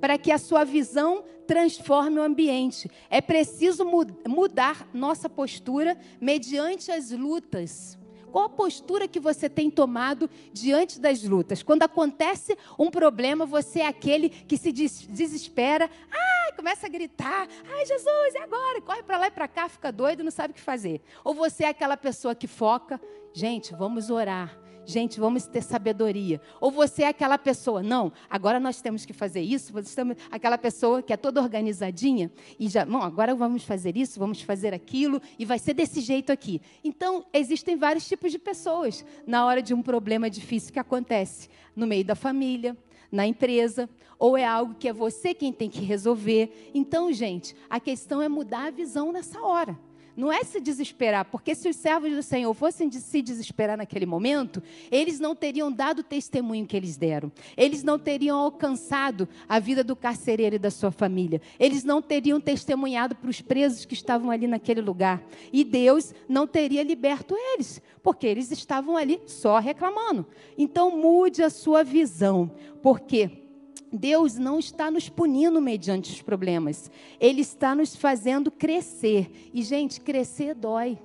[0.00, 2.90] para que a sua visão transforme o ambiente.
[3.08, 3.84] É preciso
[4.26, 7.98] mudar nossa postura mediante as lutas.
[8.30, 11.62] Qual a postura que você tem tomado diante das lutas?
[11.62, 17.86] Quando acontece um problema, você é aquele que se desespera, ai, começa a gritar, ai,
[17.86, 20.60] Jesus, é agora, corre para lá e para cá, fica doido, não sabe o que
[20.60, 21.00] fazer.
[21.24, 23.00] Ou você é aquela pessoa que foca,
[23.32, 26.40] gente, vamos orar gente, vamos ter sabedoria.
[26.60, 30.56] Ou você é aquela pessoa, não, agora nós temos que fazer isso, você estamos aquela
[30.56, 35.20] pessoa que é toda organizadinha e já, não, agora vamos fazer isso, vamos fazer aquilo
[35.38, 36.62] e vai ser desse jeito aqui.
[36.82, 41.86] Então, existem vários tipos de pessoas na hora de um problema difícil que acontece no
[41.86, 42.74] meio da família,
[43.12, 46.70] na empresa, ou é algo que é você quem tem que resolver.
[46.74, 49.78] Então, gente, a questão é mudar a visão nessa hora.
[50.18, 54.04] Não é se desesperar, porque se os servos do Senhor fossem de se desesperar naquele
[54.04, 57.30] momento, eles não teriam dado o testemunho que eles deram.
[57.56, 61.40] Eles não teriam alcançado a vida do carcereiro e da sua família.
[61.56, 65.22] Eles não teriam testemunhado para os presos que estavam ali naquele lugar.
[65.52, 70.26] E Deus não teria liberto eles, porque eles estavam ali só reclamando.
[70.58, 72.50] Então mude a sua visão,
[72.82, 73.47] porque
[73.92, 76.90] Deus não está nos punindo mediante os problemas.
[77.18, 79.50] Ele está nos fazendo crescer.
[79.52, 80.98] E, gente, crescer dói.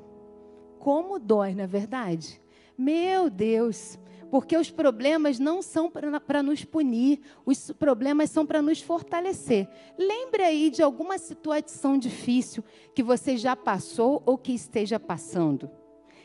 [0.80, 2.42] Como dói, na é verdade?
[2.78, 3.98] Meu Deus.
[4.30, 9.70] Porque os problemas não são para nos punir, os problemas são para nos fortalecer.
[9.96, 12.64] Lembre aí de alguma situação difícil
[12.96, 15.70] que você já passou ou que esteja passando.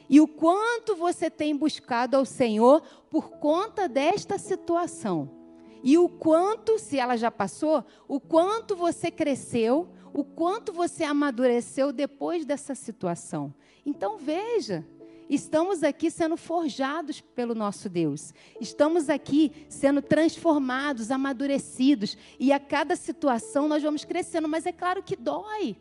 [0.08, 5.37] E o quanto você tem buscado ao Senhor por conta desta situação.
[5.82, 11.92] E o quanto, se ela já passou, o quanto você cresceu, o quanto você amadureceu
[11.92, 13.54] depois dessa situação.
[13.84, 14.86] Então veja,
[15.28, 18.32] estamos aqui sendo forjados pelo nosso Deus.
[18.60, 22.16] Estamos aqui sendo transformados, amadurecidos.
[22.38, 25.76] E a cada situação nós vamos crescendo, mas é claro que dói.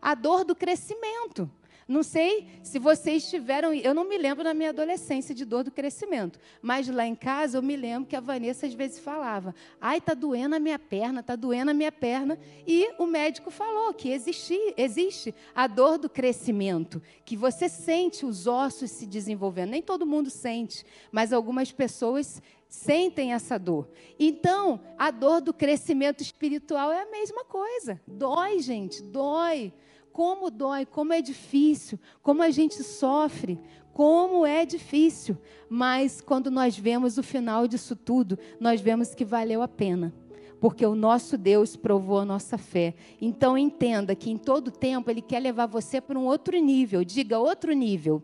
[0.00, 1.50] A dor do crescimento.
[1.92, 3.74] Não sei se vocês tiveram.
[3.74, 7.58] Eu não me lembro na minha adolescência de dor do crescimento, mas lá em casa
[7.58, 11.22] eu me lembro que a Vanessa às vezes falava: ai, tá doendo a minha perna,
[11.22, 12.38] tá doendo a minha perna.
[12.66, 18.46] E o médico falou que existe, existe a dor do crescimento, que você sente os
[18.46, 19.70] ossos se desenvolvendo.
[19.70, 23.86] Nem todo mundo sente, mas algumas pessoas sentem essa dor.
[24.18, 28.00] Então, a dor do crescimento espiritual é a mesma coisa.
[28.06, 29.74] Dói, gente, dói
[30.12, 33.58] como dói, como é difícil, como a gente sofre,
[33.92, 35.36] como é difícil.
[35.68, 40.12] Mas quando nós vemos o final disso tudo, nós vemos que valeu a pena.
[40.60, 42.94] Porque o nosso Deus provou a nossa fé.
[43.20, 47.04] Então entenda que em todo tempo Ele quer levar você para um outro nível.
[47.04, 48.22] Diga outro nível.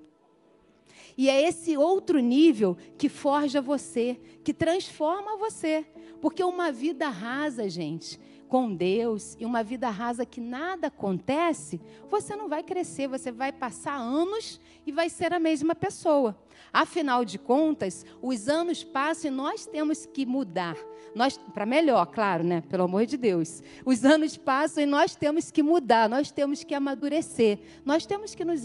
[1.17, 5.85] E é esse outro nível que forja você, que transforma você.
[6.21, 11.81] Porque uma vida rasa, gente, com Deus e uma vida rasa que nada acontece,
[12.11, 16.37] você não vai crescer, você vai passar anos e vai ser a mesma pessoa.
[16.73, 20.77] Afinal de contas, os anos passam e nós temos que mudar.
[21.15, 22.63] Nós para melhor, claro, né?
[22.69, 23.63] Pelo amor de Deus.
[23.85, 28.45] Os anos passam e nós temos que mudar, nós temos que amadurecer, nós temos que
[28.45, 28.63] nos,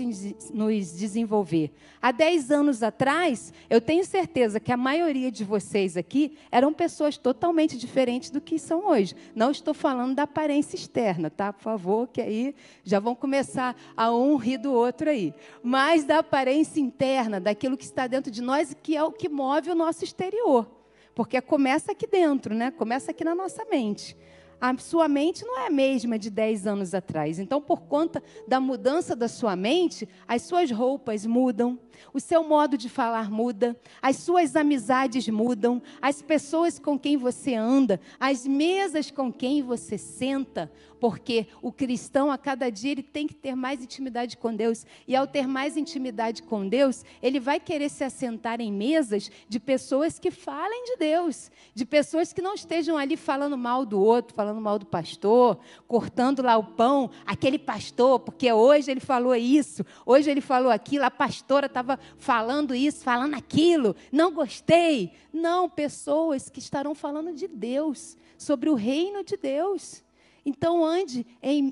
[0.54, 1.72] nos desenvolver.
[2.02, 7.18] Há 10 anos atrás, eu tenho certeza que a maioria de vocês aqui eram pessoas
[7.18, 9.16] totalmente diferentes do que são hoje.
[9.34, 11.54] Não estou falando da aparência externa, tá?
[11.54, 15.34] Por favor, que aí já vão começar a um rir do outro aí.
[15.64, 19.70] Mas da aparência interna, daquilo que está dentro de nós, que é o que move
[19.70, 20.68] o nosso exterior.
[21.16, 22.72] Porque começa aqui dentro, né?
[22.72, 24.18] Começa aqui na nossa mente.
[24.64, 27.38] A sua mente não é a mesma de 10 anos atrás.
[27.38, 31.78] Então, por conta da mudança da sua mente, as suas roupas mudam,
[32.14, 37.56] o seu modo de falar muda, as suas amizades mudam, as pessoas com quem você
[37.56, 43.28] anda, as mesas com quem você senta, porque o cristão a cada dia ele tem
[43.28, 47.60] que ter mais intimidade com Deus, e ao ter mais intimidade com Deus, ele vai
[47.60, 52.54] querer se assentar em mesas de pessoas que falem de Deus, de pessoas que não
[52.54, 57.58] estejam ali falando mal do outro, falando mal do pastor, cortando lá o pão, aquele
[57.58, 63.04] pastor, porque hoje ele falou isso, hoje ele falou aquilo, a pastora estava falando isso,
[63.04, 65.14] falando aquilo, não gostei.
[65.32, 70.03] Não, pessoas que estarão falando de Deus, sobre o reino de Deus.
[70.46, 71.26] Então, ande,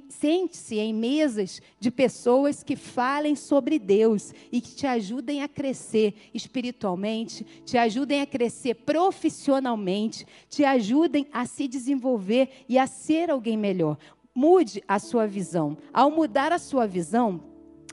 [0.07, 6.13] sente-se em mesas de pessoas que falem sobre Deus e que te ajudem a crescer
[6.33, 13.57] espiritualmente, te ajudem a crescer profissionalmente, te ajudem a se desenvolver e a ser alguém
[13.57, 13.97] melhor.
[14.33, 15.77] Mude a sua visão.
[15.91, 17.43] Ao mudar a sua visão,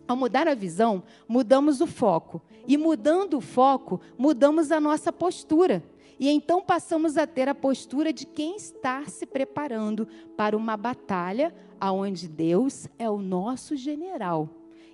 [0.06, 2.40] ao mudar a visão, mudamos o foco.
[2.68, 5.82] E mudando o foco, mudamos a nossa postura.
[6.18, 11.54] E então passamos a ter a postura de quem está se preparando para uma batalha
[11.80, 14.48] aonde Deus é o nosso general.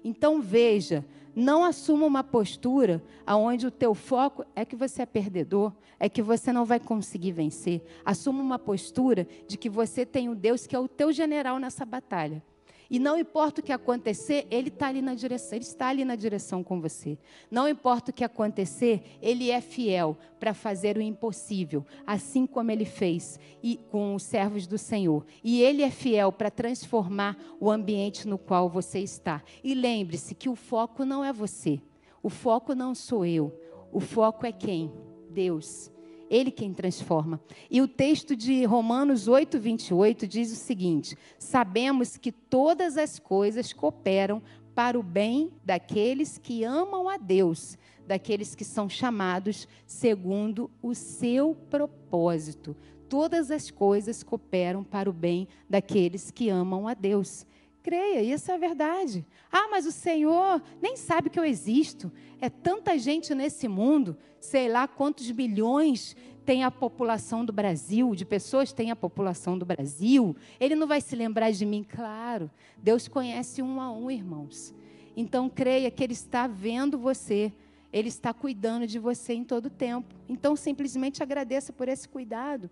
[0.04, 5.72] Então veja, não assuma uma postura aonde o teu foco é que você é perdedor,
[5.98, 7.82] é que você não vai conseguir vencer.
[8.04, 11.84] Assuma uma postura de que você tem o Deus que é o teu general nessa
[11.84, 12.42] batalha.
[12.90, 16.16] E não importa o que acontecer, ele está ali na direção, ele está ali na
[16.16, 17.18] direção com você.
[17.50, 22.84] Não importa o que acontecer, ele é fiel para fazer o impossível, assim como ele
[22.84, 25.24] fez e com os servos do Senhor.
[25.42, 29.42] E ele é fiel para transformar o ambiente no qual você está.
[29.62, 31.80] E lembre-se que o foco não é você.
[32.22, 33.52] O foco não sou eu.
[33.92, 34.92] O foco é quem?
[35.30, 35.93] Deus.
[36.34, 37.40] Ele quem transforma.
[37.70, 43.72] E o texto de Romanos 8, 28 diz o seguinte: Sabemos que todas as coisas
[43.72, 44.42] cooperam
[44.74, 51.54] para o bem daqueles que amam a Deus, daqueles que são chamados segundo o seu
[51.70, 52.76] propósito.
[53.08, 57.46] Todas as coisas cooperam para o bem daqueles que amam a Deus.
[57.84, 59.26] Creia, isso é verdade.
[59.52, 62.10] Ah, mas o Senhor nem sabe que eu existo.
[62.40, 66.16] É tanta gente nesse mundo, sei lá quantos bilhões
[66.46, 70.34] tem a população do Brasil, de pessoas tem a população do Brasil.
[70.58, 72.50] Ele não vai se lembrar de mim, claro.
[72.78, 74.74] Deus conhece um a um, irmãos.
[75.14, 77.52] Então creia que Ele está vendo você,
[77.92, 80.14] Ele está cuidando de você em todo tempo.
[80.26, 82.70] Então simplesmente agradeça por esse cuidado.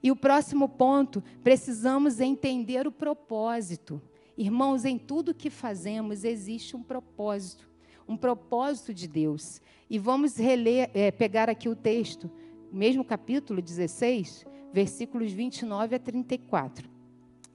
[0.00, 4.00] E o próximo ponto, precisamos entender o propósito.
[4.36, 7.68] Irmãos, em tudo que fazemos existe um propósito,
[8.08, 9.60] um propósito de Deus.
[9.88, 12.30] E vamos reler, é, pegar aqui o texto,
[12.72, 16.93] mesmo capítulo 16, versículos 29 a 34.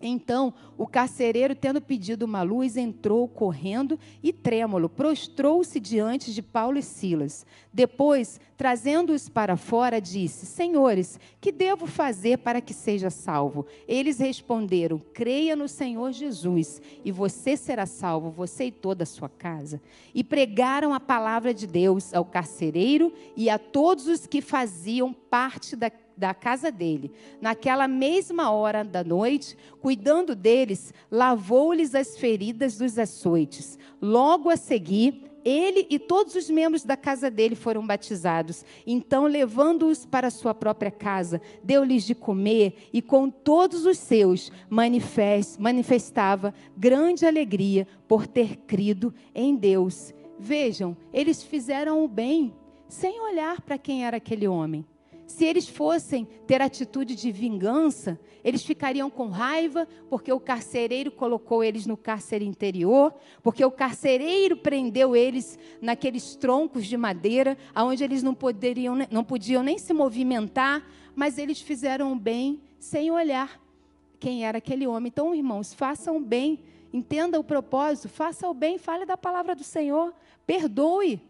[0.01, 6.77] Então, o carcereiro, tendo pedido uma luz, entrou correndo e trêmulo, prostrou-se diante de Paulo
[6.77, 7.45] e Silas.
[7.73, 13.65] Depois, trazendo-os para fora, disse: Senhores, que devo fazer para que seja salvo?
[13.87, 19.27] Eles responderam: Creia no Senhor Jesus, e você será salvo, você e toda a sua
[19.27, 19.81] casa.
[20.15, 25.75] E pregaram a palavra de Deus ao carcereiro e a todos os que faziam parte
[25.75, 27.11] da da casa dele.
[27.41, 33.79] Naquela mesma hora da noite, cuidando deles, lavou-lhes as feridas dos açoites.
[34.01, 38.65] Logo a seguir, ele e todos os membros da casa dele foram batizados.
[38.85, 46.53] Então, levando-os para sua própria casa, deu-lhes de comer e com todos os seus manifestava
[46.75, 50.13] grande alegria por ter crido em Deus.
[50.37, 52.53] Vejam, eles fizeram o bem
[52.87, 54.85] sem olhar para quem era aquele homem.
[55.29, 61.63] Se eles fossem ter atitude de vingança, eles ficariam com raiva, porque o carcereiro colocou
[61.63, 63.13] eles no cárcere interior,
[63.43, 69.61] porque o carcereiro prendeu eles naqueles troncos de madeira, onde eles não, poderiam, não podiam
[69.61, 70.83] nem se movimentar,
[71.15, 73.61] mas eles fizeram o bem sem olhar
[74.19, 75.09] quem era aquele homem.
[75.09, 76.59] Então, irmãos, façam o bem,
[76.91, 80.11] entenda o propósito, faça o bem, fale da palavra do Senhor,
[80.47, 81.21] perdoe.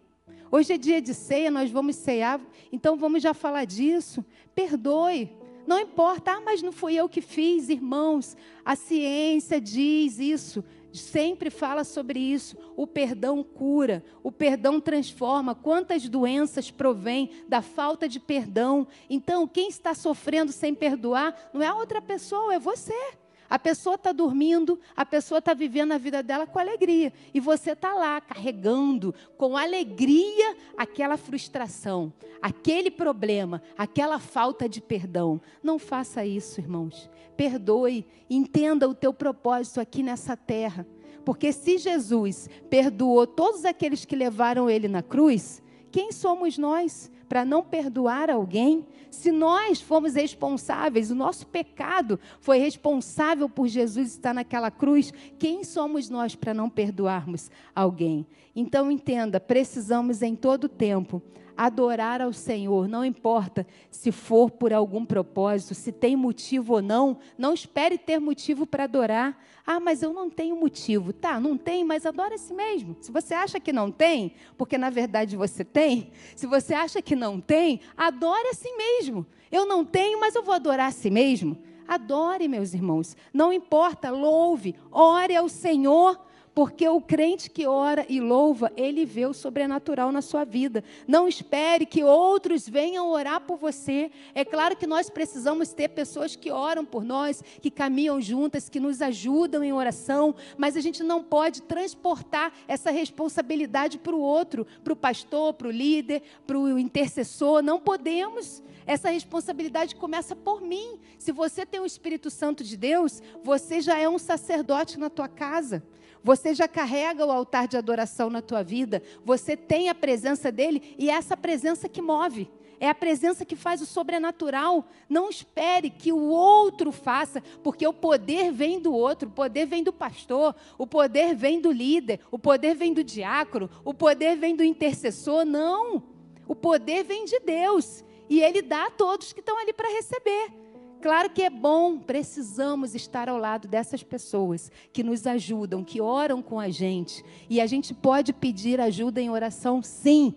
[0.52, 4.26] Hoje é dia de ceia, nós vamos cear, então vamos já falar disso.
[4.56, 5.32] Perdoe.
[5.68, 8.36] Não importa, ah, mas não fui eu que fiz, irmãos.
[8.66, 12.58] A ciência diz isso, sempre fala sobre isso.
[12.76, 15.54] O perdão cura, o perdão transforma.
[15.54, 18.88] Quantas doenças provêm da falta de perdão?
[19.08, 23.19] Então, quem está sofrendo sem perdoar não é a outra pessoa, é você.
[23.50, 27.12] A pessoa está dormindo, a pessoa está vivendo a vida dela com alegria.
[27.34, 35.42] E você está lá carregando com alegria aquela frustração, aquele problema, aquela falta de perdão.
[35.64, 37.10] Não faça isso, irmãos.
[37.36, 40.86] Perdoe, entenda o teu propósito aqui nessa terra.
[41.26, 47.46] Porque se Jesus perdoou todos aqueles que levaram ele na cruz, quem somos nós para
[47.46, 48.86] não perdoar alguém?
[49.12, 55.64] Se nós fomos responsáveis, o nosso pecado foi responsável por Jesus estar naquela cruz, quem
[55.64, 58.26] somos nós para não perdoarmos alguém?
[58.56, 61.22] Então entenda, precisamos em todo tempo
[61.60, 67.18] adorar ao Senhor, não importa se for por algum propósito, se tem motivo ou não,
[67.38, 69.38] não espere ter motivo para adorar.
[69.68, 71.12] Ah, mas eu não tenho motivo.
[71.12, 72.96] Tá, não tem, mas adora a si mesmo.
[73.02, 77.14] Se você acha que não tem, porque na verdade você tem, se você acha que
[77.14, 79.26] não tem, adore a si mesmo.
[79.52, 81.58] Eu não tenho, mas eu vou adorar a si mesmo.
[81.86, 83.18] Adore, meus irmãos.
[83.34, 86.18] Não importa, louve, ore ao Senhor
[86.54, 90.84] porque o crente que ora e louva, ele vê o sobrenatural na sua vida.
[91.08, 94.12] Não espere que outros venham orar por você.
[94.34, 98.80] É claro que nós precisamos ter pessoas que oram por nós, que caminham juntas, que
[98.80, 104.66] nos ajudam em oração, mas a gente não pode transportar essa responsabilidade para o outro,
[104.84, 107.62] para o pastor, para o líder, para o intercessor.
[107.62, 108.62] Não podemos.
[108.86, 111.00] Essa responsabilidade começa por mim.
[111.18, 115.28] Se você tem o Espírito Santo de Deus, você já é um sacerdote na tua
[115.28, 115.84] casa.
[116.24, 120.96] Você já carrega o altar de adoração na tua vida, você tem a presença dele
[120.98, 122.50] e é essa presença que move.
[122.80, 124.86] É a presença que faz o sobrenatural.
[125.10, 129.84] Não espere que o outro faça, porque o poder vem do outro, o poder vem
[129.84, 134.56] do pastor, o poder vem do líder, o poder vem do diácono, o poder vem
[134.56, 135.44] do intercessor.
[135.44, 136.04] Não.
[136.48, 138.04] O poder vem de Deus.
[138.30, 140.69] E Ele dá a todos que estão ali para receber.
[141.02, 146.42] Claro que é bom, precisamos estar ao lado dessas pessoas que nos ajudam, que oram
[146.42, 147.24] com a gente.
[147.50, 150.36] E a gente pode pedir ajuda em oração, sim,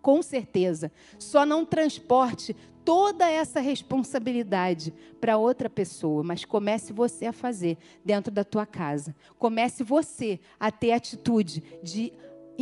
[0.00, 0.92] com certeza.
[1.18, 8.32] Só não transporte toda essa responsabilidade para outra pessoa, mas comece você a fazer dentro
[8.32, 9.14] da tua casa.
[9.38, 12.12] Comece você a ter atitude de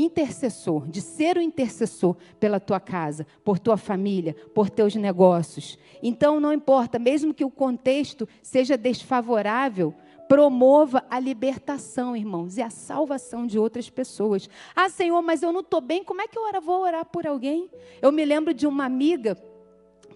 [0.03, 5.79] intercessor, de ser o intercessor pela tua casa, por tua família, por teus negócios.
[6.03, 9.95] Então não importa, mesmo que o contexto seja desfavorável,
[10.29, 14.49] promova a libertação, irmãos, e a salvação de outras pessoas.
[14.77, 17.71] Ah, Senhor, mas eu não estou bem, como é que eu vou orar por alguém?
[18.03, 19.35] Eu me lembro de uma amiga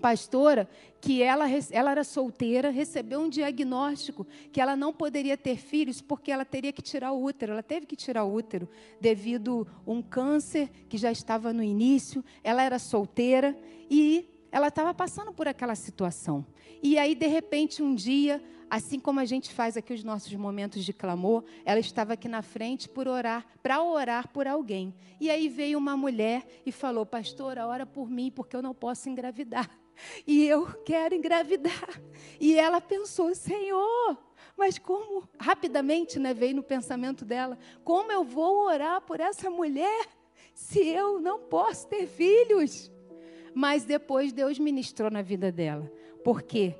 [0.03, 0.69] pastora
[1.01, 6.33] que ela, ela era solteira, recebeu um diagnóstico que ela não poderia ter filhos porque
[6.33, 7.53] ela teria que tirar o útero.
[7.53, 8.69] Ela teve que tirar o útero
[9.01, 12.25] devido a um câncer que já estava no início.
[12.43, 13.57] Ela era solteira
[13.89, 16.45] e ela estava passando por aquela situação.
[16.83, 20.85] E aí, de repente, um dia, assim como a gente faz aqui os nossos momentos
[20.85, 24.95] de clamor, ela estava aqui na frente por orar, para orar por alguém.
[25.21, 29.09] E aí veio uma mulher e falou: Pastora, ora por mim, porque eu não posso
[29.09, 29.82] engravidar.
[30.27, 32.01] E eu quero engravidar.
[32.41, 34.19] E ela pensou: Senhor,
[34.57, 40.07] Mas como, rapidamente, né, veio no pensamento dela, como eu vou orar por essa mulher
[40.55, 42.91] se eu não posso ter filhos?
[43.55, 45.91] Mas depois Deus ministrou na vida dela.
[46.23, 46.75] Por quê?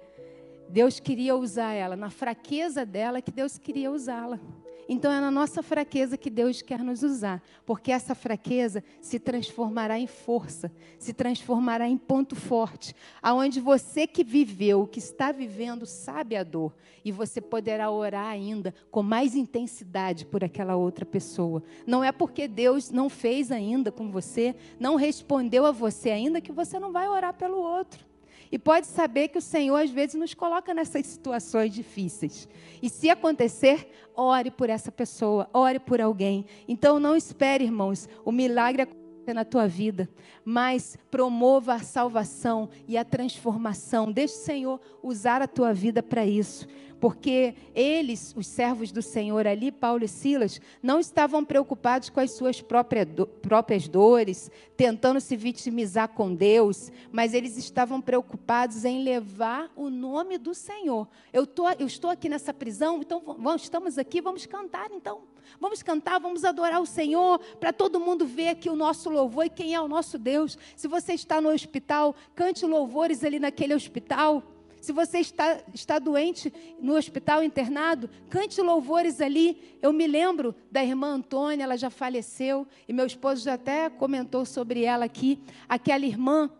[0.69, 4.41] Deus queria usar ela, na fraqueza dela que Deus queria usá-la.
[4.89, 9.99] Então é na nossa fraqueza que Deus quer nos usar, porque essa fraqueza se transformará
[9.99, 16.37] em força, se transformará em ponto forte, aonde você que viveu, que está vivendo, sabe
[16.37, 16.75] a dor,
[17.05, 21.63] e você poderá orar ainda com mais intensidade por aquela outra pessoa.
[21.87, 26.53] Não é porque Deus não fez ainda com você, não respondeu a você ainda que
[26.53, 28.12] você não vai orar pelo outro.
[28.53, 32.47] E pode saber que o Senhor às vezes nos coloca nessas situações difíceis.
[32.83, 36.45] E se acontecer, ore por essa pessoa, ore por alguém.
[36.69, 40.07] Então não espere, irmãos, o milagre acontecer na tua vida,
[40.45, 44.13] mas promova a salvação e a transformação.
[44.13, 46.69] Deixe o Senhor usar a tua vida para isso
[47.03, 52.31] porque eles, os servos do Senhor ali, Paulo e Silas, não estavam preocupados com as
[52.31, 59.91] suas próprias dores, tentando se vitimizar com Deus, mas eles estavam preocupados em levar o
[59.91, 61.09] nome do Senhor.
[61.33, 65.23] Eu, tô, eu estou aqui nessa prisão, então vamos, estamos aqui, vamos cantar então.
[65.59, 69.51] Vamos cantar, vamos adorar o Senhor, para todo mundo ver aqui o nosso louvor e
[69.51, 70.57] quem é o nosso Deus.
[70.77, 74.52] Se você está no hospital, cante louvores ali naquele hospital.
[74.83, 79.79] Se você está, está doente no hospital internado, cante louvores ali.
[79.81, 84.45] Eu me lembro da irmã Antônia, ela já faleceu, e meu esposo já até comentou
[84.45, 85.39] sobre ela aqui.
[85.69, 86.51] Aquela irmã,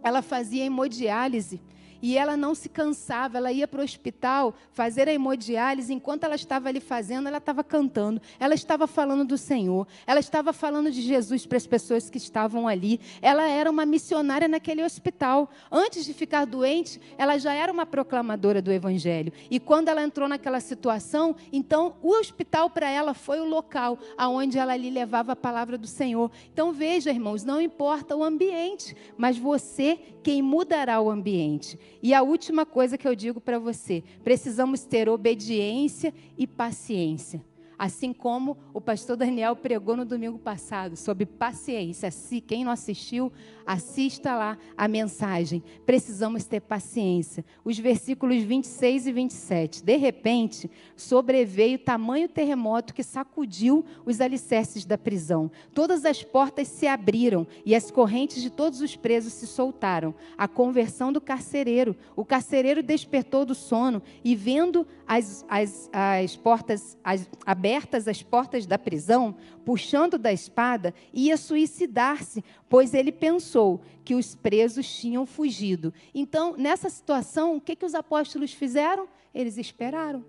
[0.00, 1.60] ela fazia hemodiálise.
[2.06, 6.36] E ela não se cansava, ela ia para o hospital fazer a hemodiálise, enquanto ela
[6.36, 11.02] estava ali fazendo, ela estava cantando, ela estava falando do Senhor, ela estava falando de
[11.02, 13.00] Jesus para as pessoas que estavam ali.
[13.20, 15.50] Ela era uma missionária naquele hospital.
[15.68, 19.32] Antes de ficar doente, ela já era uma proclamadora do Evangelho.
[19.50, 24.58] E quando ela entrou naquela situação, então o hospital para ela foi o local aonde
[24.58, 26.30] ela lhe levava a palavra do Senhor.
[26.52, 31.78] Então veja, irmãos, não importa o ambiente, mas você quem mudará o ambiente.
[32.02, 37.42] E a última coisa que eu digo para você: precisamos ter obediência e paciência.
[37.78, 42.10] Assim como o pastor Daniel pregou no domingo passado sobre paciência.
[42.10, 43.30] Se quem não assistiu,
[43.66, 45.62] assista lá a mensagem.
[45.84, 47.44] Precisamos ter paciência.
[47.64, 49.84] Os versículos 26 e 27.
[49.84, 55.50] De repente, sobreveio tamanho terremoto que sacudiu os alicerces da prisão.
[55.74, 60.14] Todas as portas se abriram e as correntes de todos os presos se soltaram.
[60.38, 61.94] A conversão do carcereiro.
[62.14, 68.66] O carcereiro despertou do sono e, vendo as, as, as portas as, abertas, as portas
[68.66, 75.92] da prisão, puxando da espada, ia suicidar-se, pois ele pensou que os presos tinham fugido.
[76.14, 79.08] Então, nessa situação, o que, que os apóstolos fizeram?
[79.34, 80.24] Eles esperaram.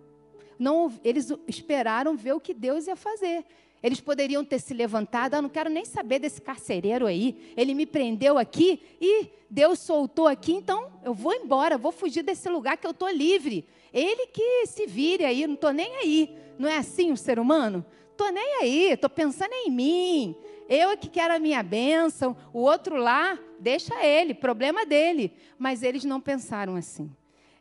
[0.57, 3.45] Não, eles esperaram ver o que Deus ia fazer.
[3.81, 7.53] Eles poderiam ter se levantado, ah, não quero nem saber desse carcereiro aí.
[7.55, 12.49] Ele me prendeu aqui e Deus soltou aqui, então eu vou embora, vou fugir desse
[12.49, 13.65] lugar que eu estou livre.
[13.93, 16.35] Ele que se vire aí, não estou nem aí.
[16.57, 17.85] Não é assim o ser humano?
[18.11, 20.35] Estou nem aí, estou pensando em mim.
[20.67, 25.31] Eu é que quero a minha bênção, o outro lá, deixa ele, problema dele.
[25.57, 27.09] Mas eles não pensaram assim.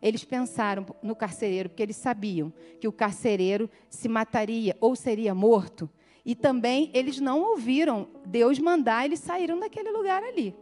[0.00, 5.88] Eles pensaram no carcereiro, porque eles sabiam que o carcereiro se mataria ou seria morto.
[6.24, 10.54] E também eles não ouviram Deus mandar, eles saíram daquele lugar ali.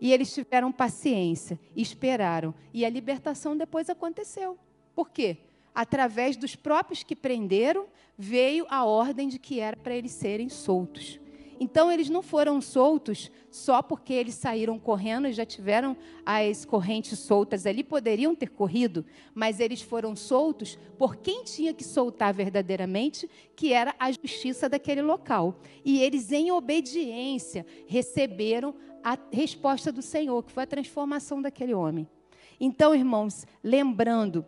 [0.00, 2.54] E eles tiveram paciência, esperaram.
[2.72, 4.58] E a libertação depois aconteceu.
[4.94, 5.38] Por quê?
[5.78, 7.86] Através dos próprios que prenderam,
[8.18, 11.20] veio a ordem de que era para eles serem soltos.
[11.60, 17.16] Então, eles não foram soltos só porque eles saíram correndo e já tiveram as correntes
[17.20, 23.30] soltas ali, poderiam ter corrido, mas eles foram soltos por quem tinha que soltar verdadeiramente,
[23.54, 25.60] que era a justiça daquele local.
[25.84, 28.74] E eles, em obediência, receberam
[29.04, 32.08] a resposta do Senhor, que foi a transformação daquele homem.
[32.58, 34.44] Então, irmãos, lembrando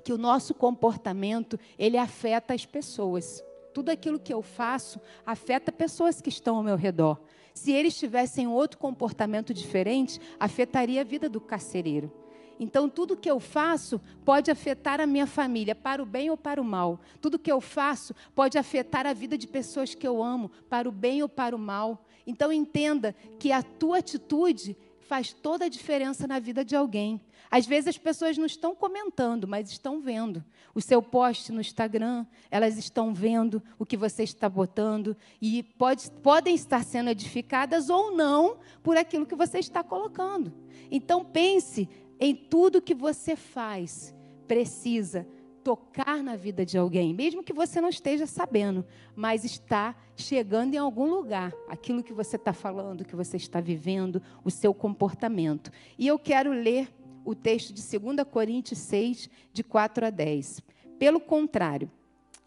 [0.00, 3.44] que o nosso comportamento, ele afeta as pessoas.
[3.72, 7.20] Tudo aquilo que eu faço afeta pessoas que estão ao meu redor.
[7.54, 12.10] Se eles tivessem outro comportamento diferente, afetaria a vida do carcereiro.
[12.58, 16.60] Então, tudo que eu faço pode afetar a minha família, para o bem ou para
[16.60, 17.00] o mal.
[17.18, 20.92] Tudo que eu faço pode afetar a vida de pessoas que eu amo, para o
[20.92, 22.04] bem ou para o mal.
[22.26, 24.76] Então, entenda que a tua atitude
[25.10, 27.20] faz toda a diferença na vida de alguém.
[27.50, 30.44] Às vezes as pessoas não estão comentando, mas estão vendo.
[30.72, 36.08] O seu post no Instagram, elas estão vendo o que você está botando e pode,
[36.22, 40.52] podem estar sendo edificadas ou não por aquilo que você está colocando.
[40.92, 41.88] Então pense
[42.20, 44.14] em tudo que você faz,
[44.46, 45.26] precisa
[45.62, 48.84] tocar na vida de alguém, mesmo que você não esteja sabendo,
[49.14, 54.22] mas está chegando em algum lugar, aquilo que você está falando, que você está vivendo,
[54.44, 55.70] o seu comportamento.
[55.98, 56.88] E eu quero ler
[57.24, 60.62] o texto de 2 Coríntios 6, de 4 a 10.
[60.98, 61.90] Pelo contrário,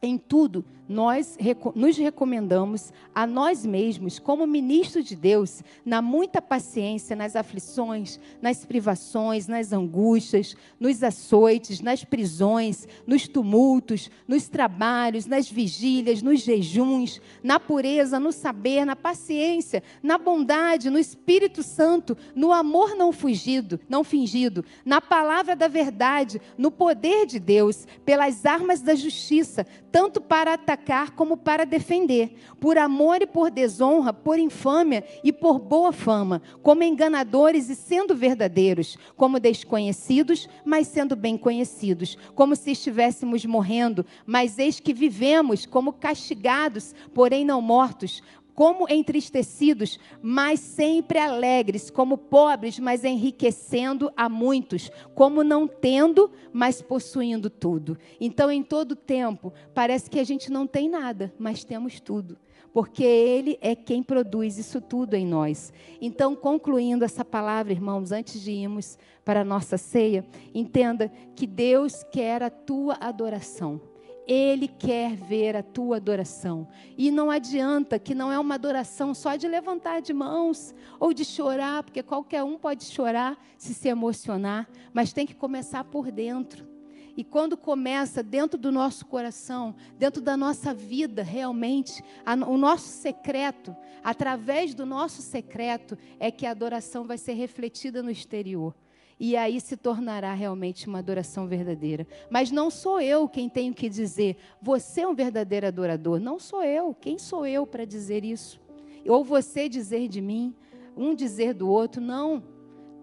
[0.01, 1.37] em tudo, nós
[1.75, 8.65] nos recomendamos a nós mesmos, como ministros de Deus, na muita paciência, nas aflições, nas
[8.65, 17.21] privações, nas angústias, nos açoites, nas prisões, nos tumultos, nos trabalhos, nas vigílias, nos jejuns,
[17.41, 23.79] na pureza, no saber, na paciência, na bondade, no Espírito Santo, no amor não fugido,
[23.87, 30.19] não fingido, na palavra da verdade, no poder de Deus, pelas armas da justiça, tanto
[30.19, 30.72] para atacar
[31.15, 36.83] como para defender, por amor e por desonra, por infâmia e por boa fama, como
[36.83, 44.59] enganadores e sendo verdadeiros, como desconhecidos, mas sendo bem conhecidos, como se estivéssemos morrendo, mas
[44.59, 48.21] eis que vivemos, como castigados, porém não mortos,
[48.53, 56.81] como entristecidos, mas sempre alegres, como pobres, mas enriquecendo a muitos, como não tendo, mas
[56.81, 57.97] possuindo tudo.
[58.19, 62.37] Então, em todo tempo, parece que a gente não tem nada, mas temos tudo.
[62.71, 65.71] Porque Ele é quem produz isso tudo em nós.
[66.01, 70.25] Então, concluindo essa palavra, irmãos, antes de irmos para a nossa ceia,
[70.55, 73.92] entenda que Deus quer a tua adoração.
[74.27, 76.67] Ele quer ver a tua adoração.
[76.97, 81.25] E não adianta que não é uma adoração só de levantar de mãos ou de
[81.25, 86.73] chorar, porque qualquer um pode chorar se se emocionar, mas tem que começar por dentro.
[87.15, 92.87] E quando começa dentro do nosso coração, dentro da nossa vida, realmente, a, o nosso
[92.87, 98.73] secreto, através do nosso secreto, é que a adoração vai ser refletida no exterior.
[99.19, 102.07] E aí se tornará realmente uma adoração verdadeira.
[102.29, 106.19] Mas não sou eu quem tenho que dizer, você é um verdadeiro adorador.
[106.19, 106.93] Não sou eu.
[106.93, 108.59] Quem sou eu para dizer isso?
[109.07, 110.55] Ou você dizer de mim,
[110.95, 112.01] um dizer do outro.
[112.01, 112.43] Não.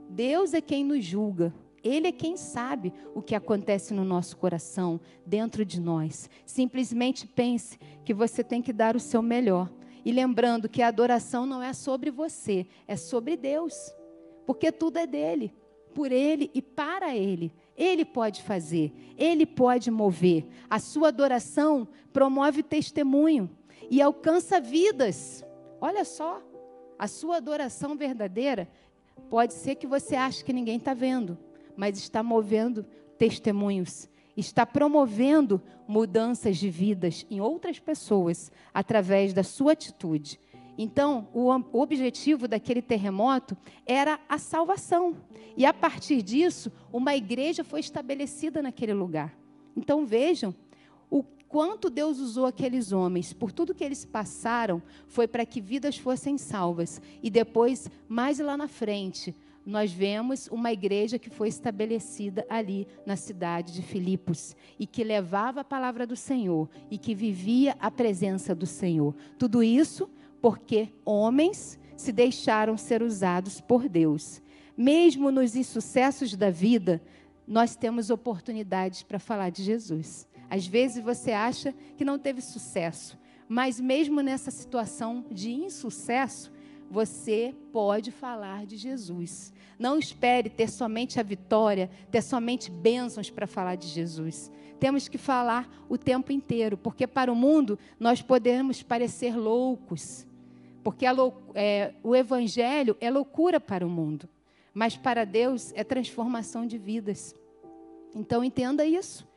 [0.08, 1.54] Deus é quem nos julga.
[1.82, 6.28] Ele é quem sabe o que acontece no nosso coração, dentro de nós.
[6.44, 9.70] Simplesmente pense que você tem que dar o seu melhor.
[10.04, 13.94] E lembrando que a adoração não é sobre você, é sobre Deus.
[14.44, 15.54] Porque tudo é dele
[15.94, 17.52] por Ele e para Ele.
[17.76, 20.46] Ele pode fazer, Ele pode mover.
[20.68, 23.50] A sua adoração promove testemunho
[23.90, 25.44] e alcança vidas.
[25.80, 26.42] Olha só,
[26.98, 28.68] a sua adoração verdadeira
[29.28, 31.38] pode ser que você ache que ninguém está vendo,
[31.76, 32.84] mas está movendo
[33.16, 40.38] testemunhos, está promovendo mudanças de vidas em outras pessoas através da sua atitude.
[40.82, 43.54] Então, o, objetivo daquele terremoto
[43.84, 45.14] era a salvação.
[45.54, 49.38] E a partir disso, uma igreja foi estabelecida naquele lugar.
[49.76, 50.54] Então, vejam
[51.10, 55.98] o quanto Deus usou aqueles homens, por tudo que eles passaram, foi para que vidas
[55.98, 56.98] fossem salvas.
[57.22, 63.16] E depois, mais lá na frente, nós vemos uma igreja que foi estabelecida ali na
[63.16, 68.54] cidade de Filipos e que levava a palavra do Senhor e que vivia a presença
[68.54, 69.14] do Senhor.
[69.38, 70.08] Tudo isso
[70.40, 74.42] porque homens se deixaram ser usados por Deus.
[74.76, 77.02] Mesmo nos insucessos da vida,
[77.46, 80.26] nós temos oportunidades para falar de Jesus.
[80.48, 83.18] Às vezes você acha que não teve sucesso,
[83.48, 86.52] mas mesmo nessa situação de insucesso,
[86.90, 89.52] você pode falar de Jesus.
[89.78, 94.50] Não espere ter somente a vitória, ter somente bênçãos para falar de Jesus.
[94.80, 100.26] Temos que falar o tempo inteiro, porque para o mundo nós podemos parecer loucos,
[100.82, 101.04] porque
[101.54, 104.28] é, o Evangelho é loucura para o mundo,
[104.72, 107.34] mas para Deus é transformação de vidas.
[108.14, 109.28] Então entenda isso.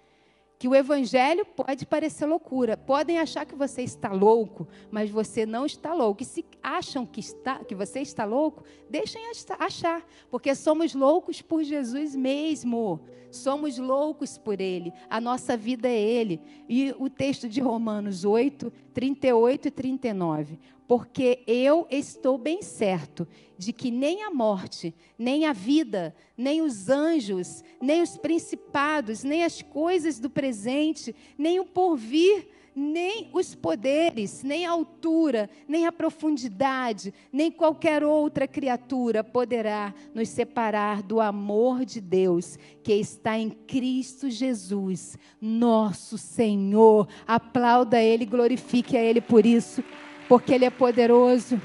[0.58, 2.78] Que o Evangelho pode parecer loucura.
[2.78, 6.24] Podem achar que você está louco, mas você não está louco.
[6.24, 9.22] E se acham que, está, que você está louco, deixem
[9.60, 13.02] achar, porque somos loucos por Jesus mesmo.
[13.30, 14.94] Somos loucos por Ele.
[15.10, 16.40] A nossa vida é Ele.
[16.70, 23.72] E o texto de Romanos 8, 38 e 39 porque eu estou bem certo de
[23.72, 29.62] que nem a morte, nem a vida, nem os anjos, nem os principados, nem as
[29.62, 37.14] coisas do presente, nem o porvir, nem os poderes, nem a altura, nem a profundidade,
[37.32, 44.30] nem qualquer outra criatura poderá nos separar do amor de Deus que está em Cristo
[44.30, 47.08] Jesus, nosso Senhor.
[47.28, 49.84] Aplauda Ele, glorifique a Ele por isso
[50.28, 51.62] porque Ele é poderoso.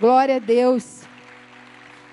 [0.00, 1.02] Glória a Deus.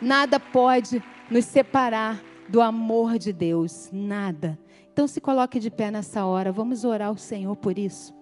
[0.02, 4.58] Nada pode nos separar do amor de Deus, nada.
[4.92, 8.21] Então se coloque de pé nessa hora, vamos orar ao Senhor por isso.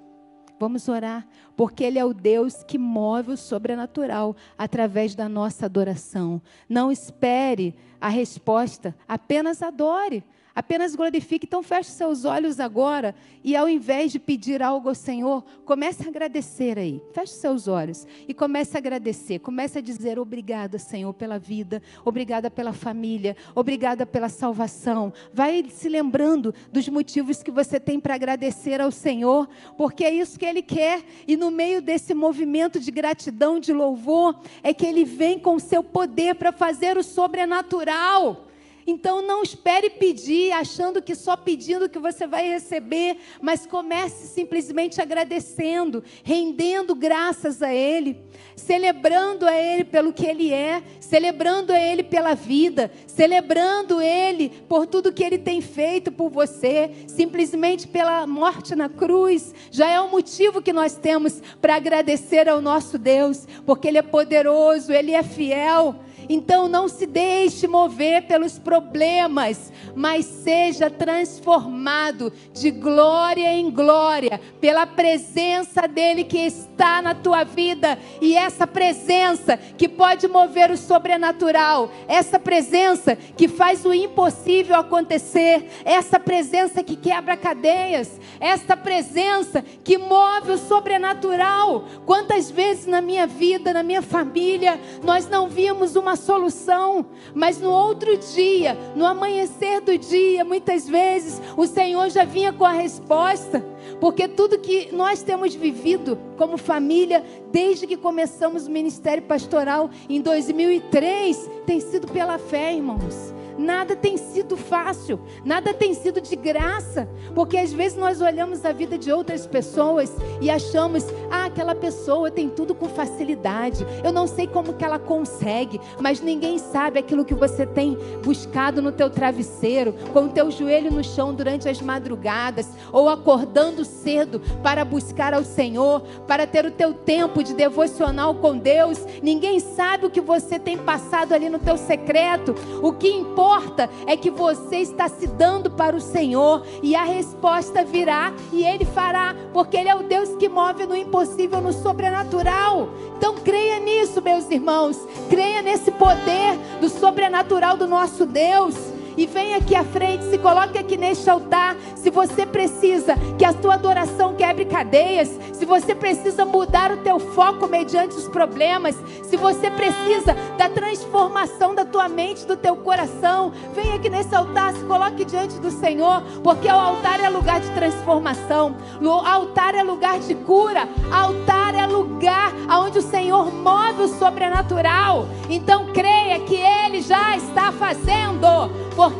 [0.60, 6.41] Vamos orar, porque Ele é o Deus que move o sobrenatural através da nossa adoração.
[6.68, 10.24] Não espere a resposta, apenas adore.
[10.60, 11.45] Apenas glorifique.
[11.47, 16.10] Então, feche seus olhos agora e, ao invés de pedir algo ao Senhor, comece a
[16.10, 17.01] agradecer aí.
[17.14, 19.39] Feche seus olhos e comece a agradecer.
[19.39, 25.14] Comece a dizer obrigada, Senhor, pela vida, obrigada pela família, obrigada pela salvação.
[25.34, 29.47] Vai se lembrando dos motivos que você tem para agradecer ao Senhor,
[29.78, 31.05] porque é isso que Ele quer.
[31.26, 35.60] E no meio desse movimento de gratidão, de louvor, é que Ele vem com o
[35.62, 38.49] seu poder para fazer o sobrenatural.
[38.90, 45.00] Então não espere pedir achando que só pedindo que você vai receber, mas comece simplesmente
[45.00, 48.18] agradecendo, rendendo graças a Ele,
[48.56, 54.88] celebrando a Ele pelo que Ele é, celebrando a Ele pela vida, celebrando Ele por
[54.88, 60.10] tudo que Ele tem feito por você, simplesmente pela morte na cruz, já é um
[60.10, 65.22] motivo que nós temos para agradecer ao nosso Deus, porque Ele é poderoso, Ele é
[65.22, 65.96] fiel.
[66.30, 74.86] Então não se deixe mover pelos problemas, mas seja transformado de glória em glória pela
[74.86, 81.92] presença dele que está na tua vida e essa presença que pode mover o sobrenatural,
[82.08, 89.98] essa presença que faz o impossível acontecer, essa presença que quebra cadeias, essa presença que
[89.98, 91.86] move o sobrenatural.
[92.06, 97.72] Quantas vezes na minha vida, na minha família, nós não vimos uma solução, mas no
[97.72, 103.66] outro dia, no amanhecer do dia, muitas vezes o Senhor já vinha com a resposta,
[104.00, 110.22] porque tudo que nós temos vivido como família, desde que começamos o ministério pastoral em
[110.22, 113.34] 2003, tem sido pela fé, irmãos.
[113.60, 118.72] Nada tem sido fácil, nada tem sido de graça, porque às vezes nós olhamos a
[118.72, 123.86] vida de outras pessoas e achamos, ah, aquela pessoa tem tudo com facilidade.
[124.01, 128.82] Eu não sei como que ela consegue, mas ninguém sabe aquilo que você tem buscado
[128.82, 134.39] no teu travesseiro, com o teu joelho no chão durante as madrugadas, ou acordando cedo
[134.64, 139.05] para buscar ao Senhor, para ter o teu tempo de devocional com Deus.
[139.22, 142.55] Ninguém sabe o que você tem passado ali no teu secreto.
[142.82, 147.04] O que importa importa é que você está se dando para o Senhor e a
[147.04, 151.74] resposta virá e Ele fará, porque Ele é o Deus que move no impossível, no
[151.74, 152.89] sobrenatural.
[153.18, 158.76] Então creia nisso, meus irmãos, creia nesse poder do sobrenatural do nosso Deus
[159.20, 161.76] e vem aqui à frente, se coloque aqui neste altar.
[161.94, 167.20] Se você precisa que a sua adoração quebre cadeias, se você precisa mudar o teu
[167.20, 173.52] foco mediante os problemas, se você precisa da transformação da tua mente, do teu coração,
[173.76, 177.70] vem aqui nesse altar, se coloque diante do Senhor, porque o altar é lugar de
[177.72, 184.04] transformação, o altar é lugar de cura, o altar é lugar onde o Senhor move
[184.04, 185.28] o sobrenatural.
[185.50, 188.70] Então creia que Ele já está fazendo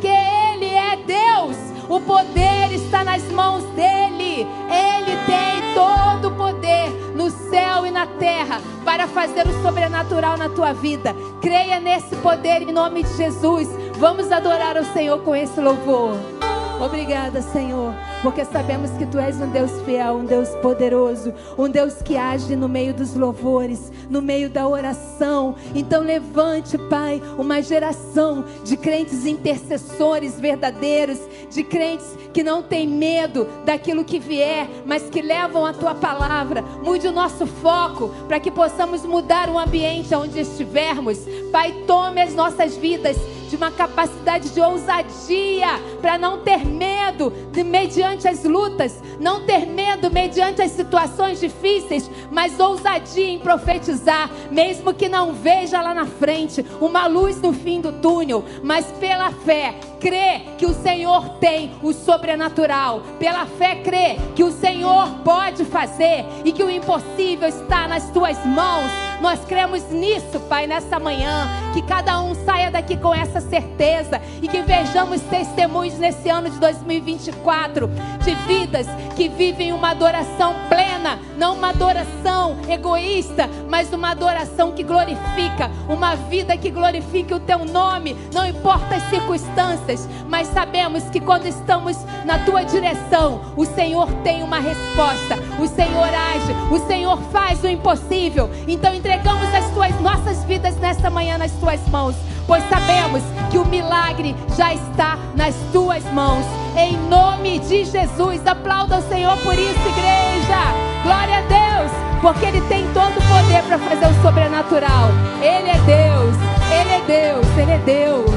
[0.02, 1.56] Ele é Deus.
[1.88, 4.46] O poder está nas mãos dele.
[4.68, 10.48] Ele tem todo o poder no céu e na terra para fazer o sobrenatural na
[10.48, 11.14] tua vida.
[11.40, 13.68] Creia nesse poder em nome de Jesus.
[13.98, 16.39] Vamos adorar o Senhor com esse louvor.
[16.80, 22.00] Obrigada, Senhor, porque sabemos que Tu és um Deus fiel, um Deus poderoso, um Deus
[22.00, 25.56] que age no meio dos louvores, no meio da oração.
[25.74, 31.18] Então, levante, Pai, uma geração de crentes intercessores verdadeiros,
[31.50, 36.62] de crentes que não têm medo daquilo que vier, mas que levam a Tua palavra.
[36.82, 41.18] Mude o nosso foco para que possamos mudar o ambiente onde estivermos.
[41.52, 43.18] Pai, tome as nossas vidas
[43.50, 45.66] de uma capacidade de ousadia
[46.00, 52.08] para não ter medo de, mediante as lutas, não ter medo mediante as situações difíceis,
[52.30, 57.80] mas ousadia em profetizar, mesmo que não veja lá na frente uma luz no fim
[57.80, 64.16] do túnel, mas pela fé crê que o Senhor tem o sobrenatural, pela fé crê
[64.36, 69.09] que o Senhor pode fazer e que o impossível está nas tuas mãos.
[69.20, 74.48] Nós cremos nisso, Pai, nessa manhã, que cada um saia daqui com essa certeza e
[74.48, 77.88] que vejamos testemunhos nesse ano de 2024
[78.24, 84.82] de vidas que vivem uma adoração plena, não uma adoração egoísta, mas uma adoração que
[84.82, 91.20] glorifica, uma vida que glorifique o teu nome, não importa as circunstâncias mas sabemos que
[91.20, 97.18] quando estamos na tua direção, o Senhor tem uma resposta, o Senhor age, O Senhor
[97.32, 98.48] faz o impossível.
[98.68, 102.14] Então entregamos as tuas nossas vidas nesta manhã nas tuas mãos,
[102.46, 106.44] pois sabemos que o milagre já está nas tuas mãos.
[106.76, 110.62] Em nome de Jesus, aplauda o Senhor por isso, igreja.
[111.02, 111.90] Glória a Deus,
[112.22, 115.08] porque Ele tem todo o poder para fazer o sobrenatural.
[115.42, 116.36] Ele é Deus,
[116.70, 118.30] Ele é Deus, Ele é Deus,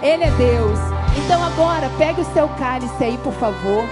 [0.00, 0.78] Ele é Deus.
[1.18, 3.84] Então agora, pegue o seu cálice aí, por favor.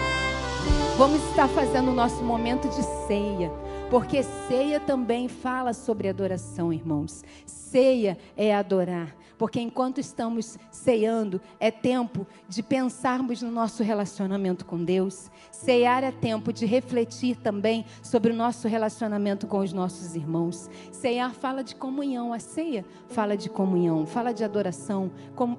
[0.96, 3.52] Vamos estar fazendo o nosso momento de ceia.
[3.92, 7.22] Porque ceia também fala sobre adoração, irmãos.
[7.44, 9.14] Ceia é adorar.
[9.38, 15.30] Porque enquanto estamos ceando, é tempo de pensarmos no nosso relacionamento com Deus.
[15.50, 20.70] Cear é tempo de refletir também sobre o nosso relacionamento com os nossos irmãos.
[20.90, 25.10] Cear fala de comunhão, a ceia fala de comunhão, fala de adoração.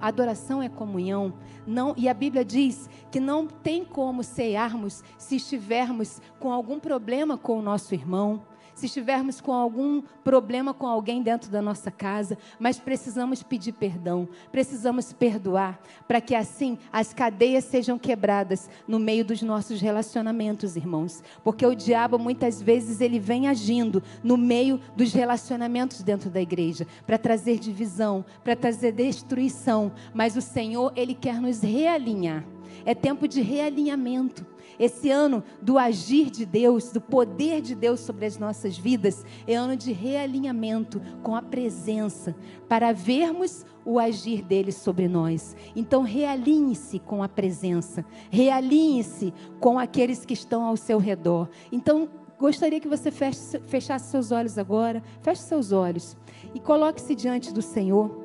[0.01, 1.33] Adoração é comunhão.
[1.65, 7.37] Não, e a Bíblia diz que não tem como cearmos se estivermos com algum problema
[7.37, 8.41] com o nosso irmão
[8.73, 14.27] se estivermos com algum problema com alguém dentro da nossa casa, mas precisamos pedir perdão,
[14.51, 21.23] precisamos perdoar, para que assim as cadeias sejam quebradas no meio dos nossos relacionamentos, irmãos.
[21.43, 26.87] Porque o diabo muitas vezes ele vem agindo no meio dos relacionamentos dentro da igreja,
[27.05, 32.43] para trazer divisão, para trazer destruição, mas o Senhor, ele quer nos realinhar.
[32.85, 34.52] É tempo de realinhamento.
[34.79, 39.55] Esse ano do agir de Deus, do poder de Deus sobre as nossas vidas, é
[39.55, 42.35] ano de realinhamento com a presença,
[42.67, 45.55] para vermos o agir dele sobre nós.
[45.75, 51.49] Então, realinhe-se com a presença, realinhe-se com aqueles que estão ao seu redor.
[51.71, 52.09] Então,
[52.39, 56.17] gostaria que você fechasse seus olhos agora, feche seus olhos
[56.53, 58.22] e coloque-se diante do Senhor.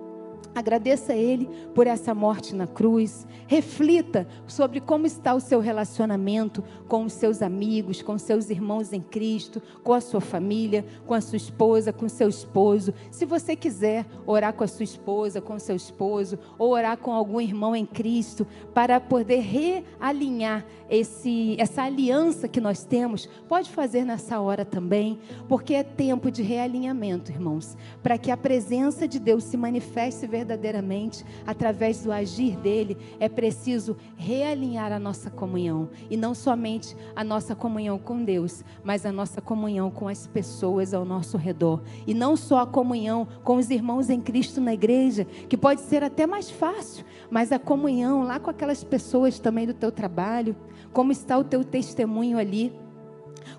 [0.58, 3.24] Agradeça a Ele por essa morte na cruz.
[3.46, 9.00] Reflita sobre como está o seu relacionamento com os seus amigos, com seus irmãos em
[9.00, 12.92] Cristo, com a sua família, com a sua esposa, com seu esposo.
[13.08, 17.40] Se você quiser orar com a sua esposa, com seu esposo, ou orar com algum
[17.40, 18.44] irmão em Cristo,
[18.74, 25.74] para poder realinhar esse, essa aliança que nós temos, pode fazer nessa hora também, porque
[25.74, 30.47] é tempo de realinhamento, irmãos, para que a presença de Deus se manifeste verdadeiramente
[31.46, 37.54] através do agir dele, é preciso realinhar a nossa comunhão e não somente a nossa
[37.54, 42.36] comunhão com Deus, mas a nossa comunhão com as pessoas ao nosso redor e não
[42.36, 46.50] só a comunhão com os irmãos em Cristo na igreja, que pode ser até mais
[46.50, 50.56] fácil, mas a comunhão lá com aquelas pessoas também do teu trabalho,
[50.92, 52.72] como está o teu testemunho ali?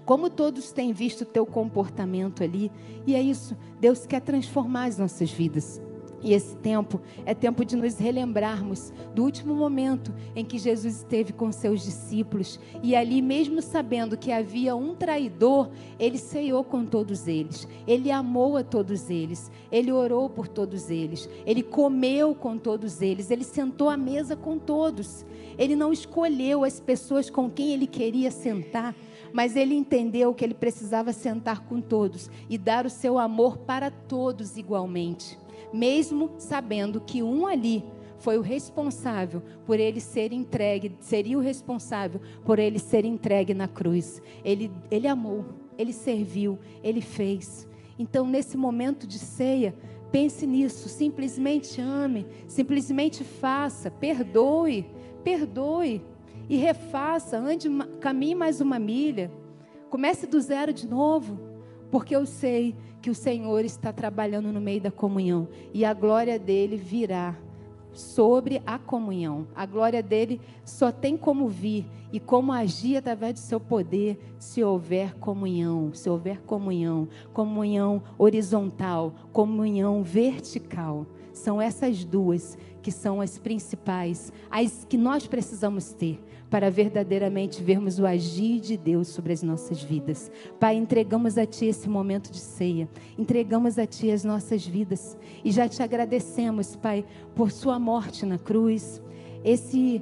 [0.06, 2.72] Como todos têm visto o teu comportamento ali?
[3.06, 5.82] E é isso, Deus quer transformar as nossas vidas.
[6.22, 11.32] E esse tempo é tempo de nos relembrarmos do último momento em que Jesus esteve
[11.32, 12.60] com seus discípulos.
[12.84, 18.58] E ali, mesmo sabendo que havia um traidor, ele ceiou com todos eles, ele amou
[18.58, 23.90] a todos eles, ele orou por todos eles, ele comeu com todos eles, ele sentou
[23.90, 25.26] à mesa com todos.
[25.58, 28.96] Ele não escolheu as pessoas com quem ele queria sentar,
[29.34, 33.92] mas ele entendeu que ele precisava sentar com todos e dar o seu amor para
[33.92, 35.38] todos igualmente
[35.74, 37.84] mesmo sabendo que um ali
[38.20, 43.68] foi o responsável por ele ser entregue, seria o responsável por ele ser entregue na
[43.68, 44.22] cruz.
[44.44, 45.46] Ele, ele amou,
[45.78, 47.68] ele serviu, ele fez.
[47.98, 49.74] Então, nesse momento de ceia,
[50.12, 54.86] pense nisso, simplesmente ame, simplesmente faça, perdoe,
[55.24, 56.02] perdoe
[56.50, 59.32] e refaça, ande, caminhe mais uma milha,
[59.90, 61.49] comece do zero de novo,
[61.92, 66.38] porque eu sei que o Senhor está trabalhando no meio da comunhão e a glória
[66.38, 67.36] dele virá
[67.94, 69.48] sobre a comunhão.
[69.56, 74.64] A glória dele só tem como vir e como agir através do seu poder se
[74.64, 81.06] houver comunhão, se houver comunhão, comunhão horizontal, comunhão vertical.
[81.40, 87.98] São essas duas que são as principais, as que nós precisamos ter para verdadeiramente vermos
[87.98, 90.30] o agir de Deus sobre as nossas vidas.
[90.60, 95.50] Pai, entregamos a Ti esse momento de ceia, entregamos a Ti as nossas vidas e
[95.50, 99.02] já te agradecemos, Pai, por Sua morte na cruz,
[99.42, 100.02] esse,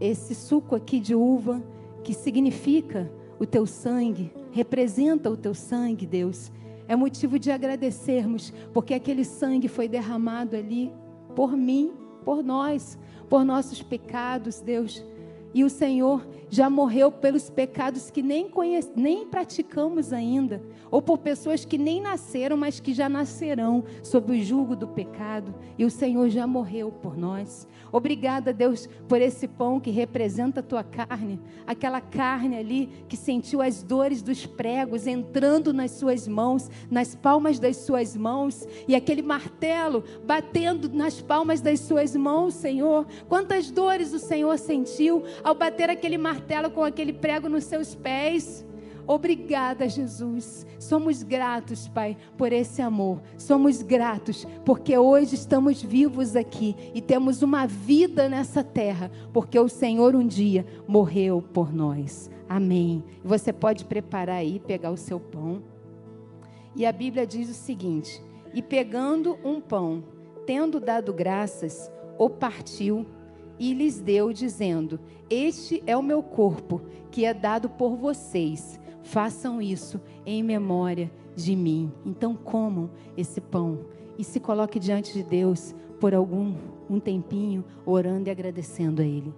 [0.00, 1.60] esse suco aqui de uva
[2.04, 3.10] que significa
[3.40, 6.52] o Teu sangue, representa o Teu sangue, Deus.
[6.88, 10.92] É motivo de agradecermos, porque aquele sangue foi derramado ali
[11.34, 11.92] por mim,
[12.24, 15.04] por nós, por nossos pecados, Deus
[15.54, 21.18] e o Senhor já morreu pelos pecados que nem, conhece, nem praticamos ainda, ou por
[21.18, 25.90] pessoas que nem nasceram, mas que já nascerão sob o jugo do pecado, e o
[25.90, 27.66] Senhor já morreu por nós.
[27.90, 33.60] Obrigada, Deus, por esse pão que representa a tua carne, aquela carne ali que sentiu
[33.60, 39.22] as dores dos pregos entrando nas suas mãos, nas palmas das suas mãos, e aquele
[39.22, 43.06] martelo batendo nas palmas das suas mãos, Senhor.
[43.28, 48.64] Quantas dores o Senhor sentiu ao bater aquele martelo com aquele prego nos seus pés.
[49.06, 50.66] Obrigada, Jesus.
[50.80, 53.22] Somos gratos, Pai, por esse amor.
[53.38, 59.68] Somos gratos porque hoje estamos vivos aqui e temos uma vida nessa terra, porque o
[59.68, 62.28] Senhor um dia morreu por nós.
[62.48, 63.04] Amém.
[63.22, 65.62] Você pode preparar aí, pegar o seu pão.
[66.74, 68.20] E a Bíblia diz o seguinte:
[68.52, 70.02] E pegando um pão,
[70.44, 73.06] tendo dado graças, o partiu
[73.58, 79.62] e lhes deu, dizendo: Este é o meu corpo, que é dado por vocês façam
[79.62, 81.92] isso em memória de mim.
[82.04, 83.86] Então comam esse pão
[84.18, 86.54] e se coloque diante de Deus por algum
[86.90, 89.32] um tempinho, orando e agradecendo a Ele.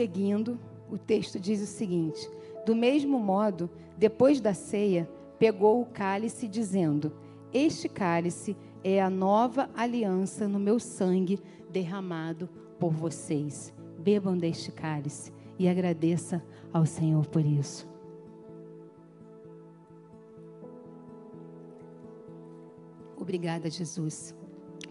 [0.00, 0.58] Seguindo,
[0.90, 2.26] o texto diz o seguinte:
[2.64, 5.06] Do mesmo modo, depois da ceia,
[5.38, 7.12] pegou o cálice, dizendo:
[7.52, 11.38] Este cálice é a nova aliança no meu sangue
[11.70, 12.48] derramado
[12.78, 13.74] por vocês.
[13.98, 16.42] Bebam deste cálice e agradeça
[16.72, 17.86] ao Senhor por isso.
[23.18, 24.34] Obrigada, Jesus,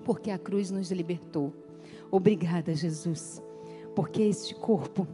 [0.05, 1.51] porque a cruz nos libertou.
[2.12, 3.41] Obrigada, Jesus
[4.00, 5.06] porque este corpo,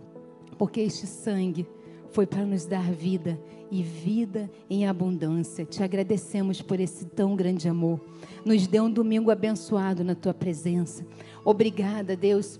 [0.59, 1.67] porque este sangue
[2.11, 3.35] foi para nos dar vida
[3.71, 5.65] e vida em abundância.
[5.65, 7.99] Te agradecemos por esse tão grande amor.
[8.45, 11.03] Nos dê um domingo abençoado na tua presença.
[11.43, 12.59] Obrigada, Deus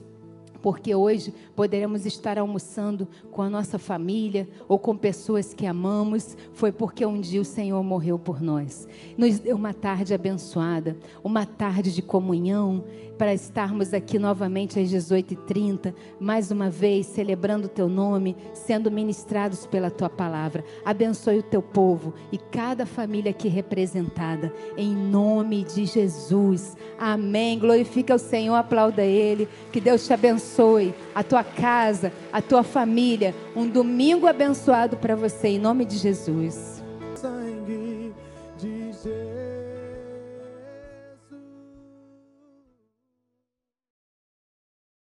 [0.66, 6.72] porque hoje poderemos estar almoçando com a nossa família ou com pessoas que amamos, foi
[6.72, 8.88] porque um dia o Senhor morreu por nós.
[9.16, 12.84] Nos deu uma tarde abençoada, uma tarde de comunhão,
[13.18, 19.66] para estarmos aqui novamente às 18h30, mais uma vez celebrando o teu nome, sendo ministrados
[19.66, 20.64] pela tua palavra.
[20.84, 26.76] Abençoe o teu povo e cada família aqui representada, em nome de Jesus.
[26.98, 27.58] Amém.
[27.58, 29.48] Glorifica o Senhor, aplauda Ele.
[29.72, 33.34] Que Deus te abençoe, a tua casa, a tua família.
[33.56, 36.75] Um domingo abençoado para você, em nome de Jesus.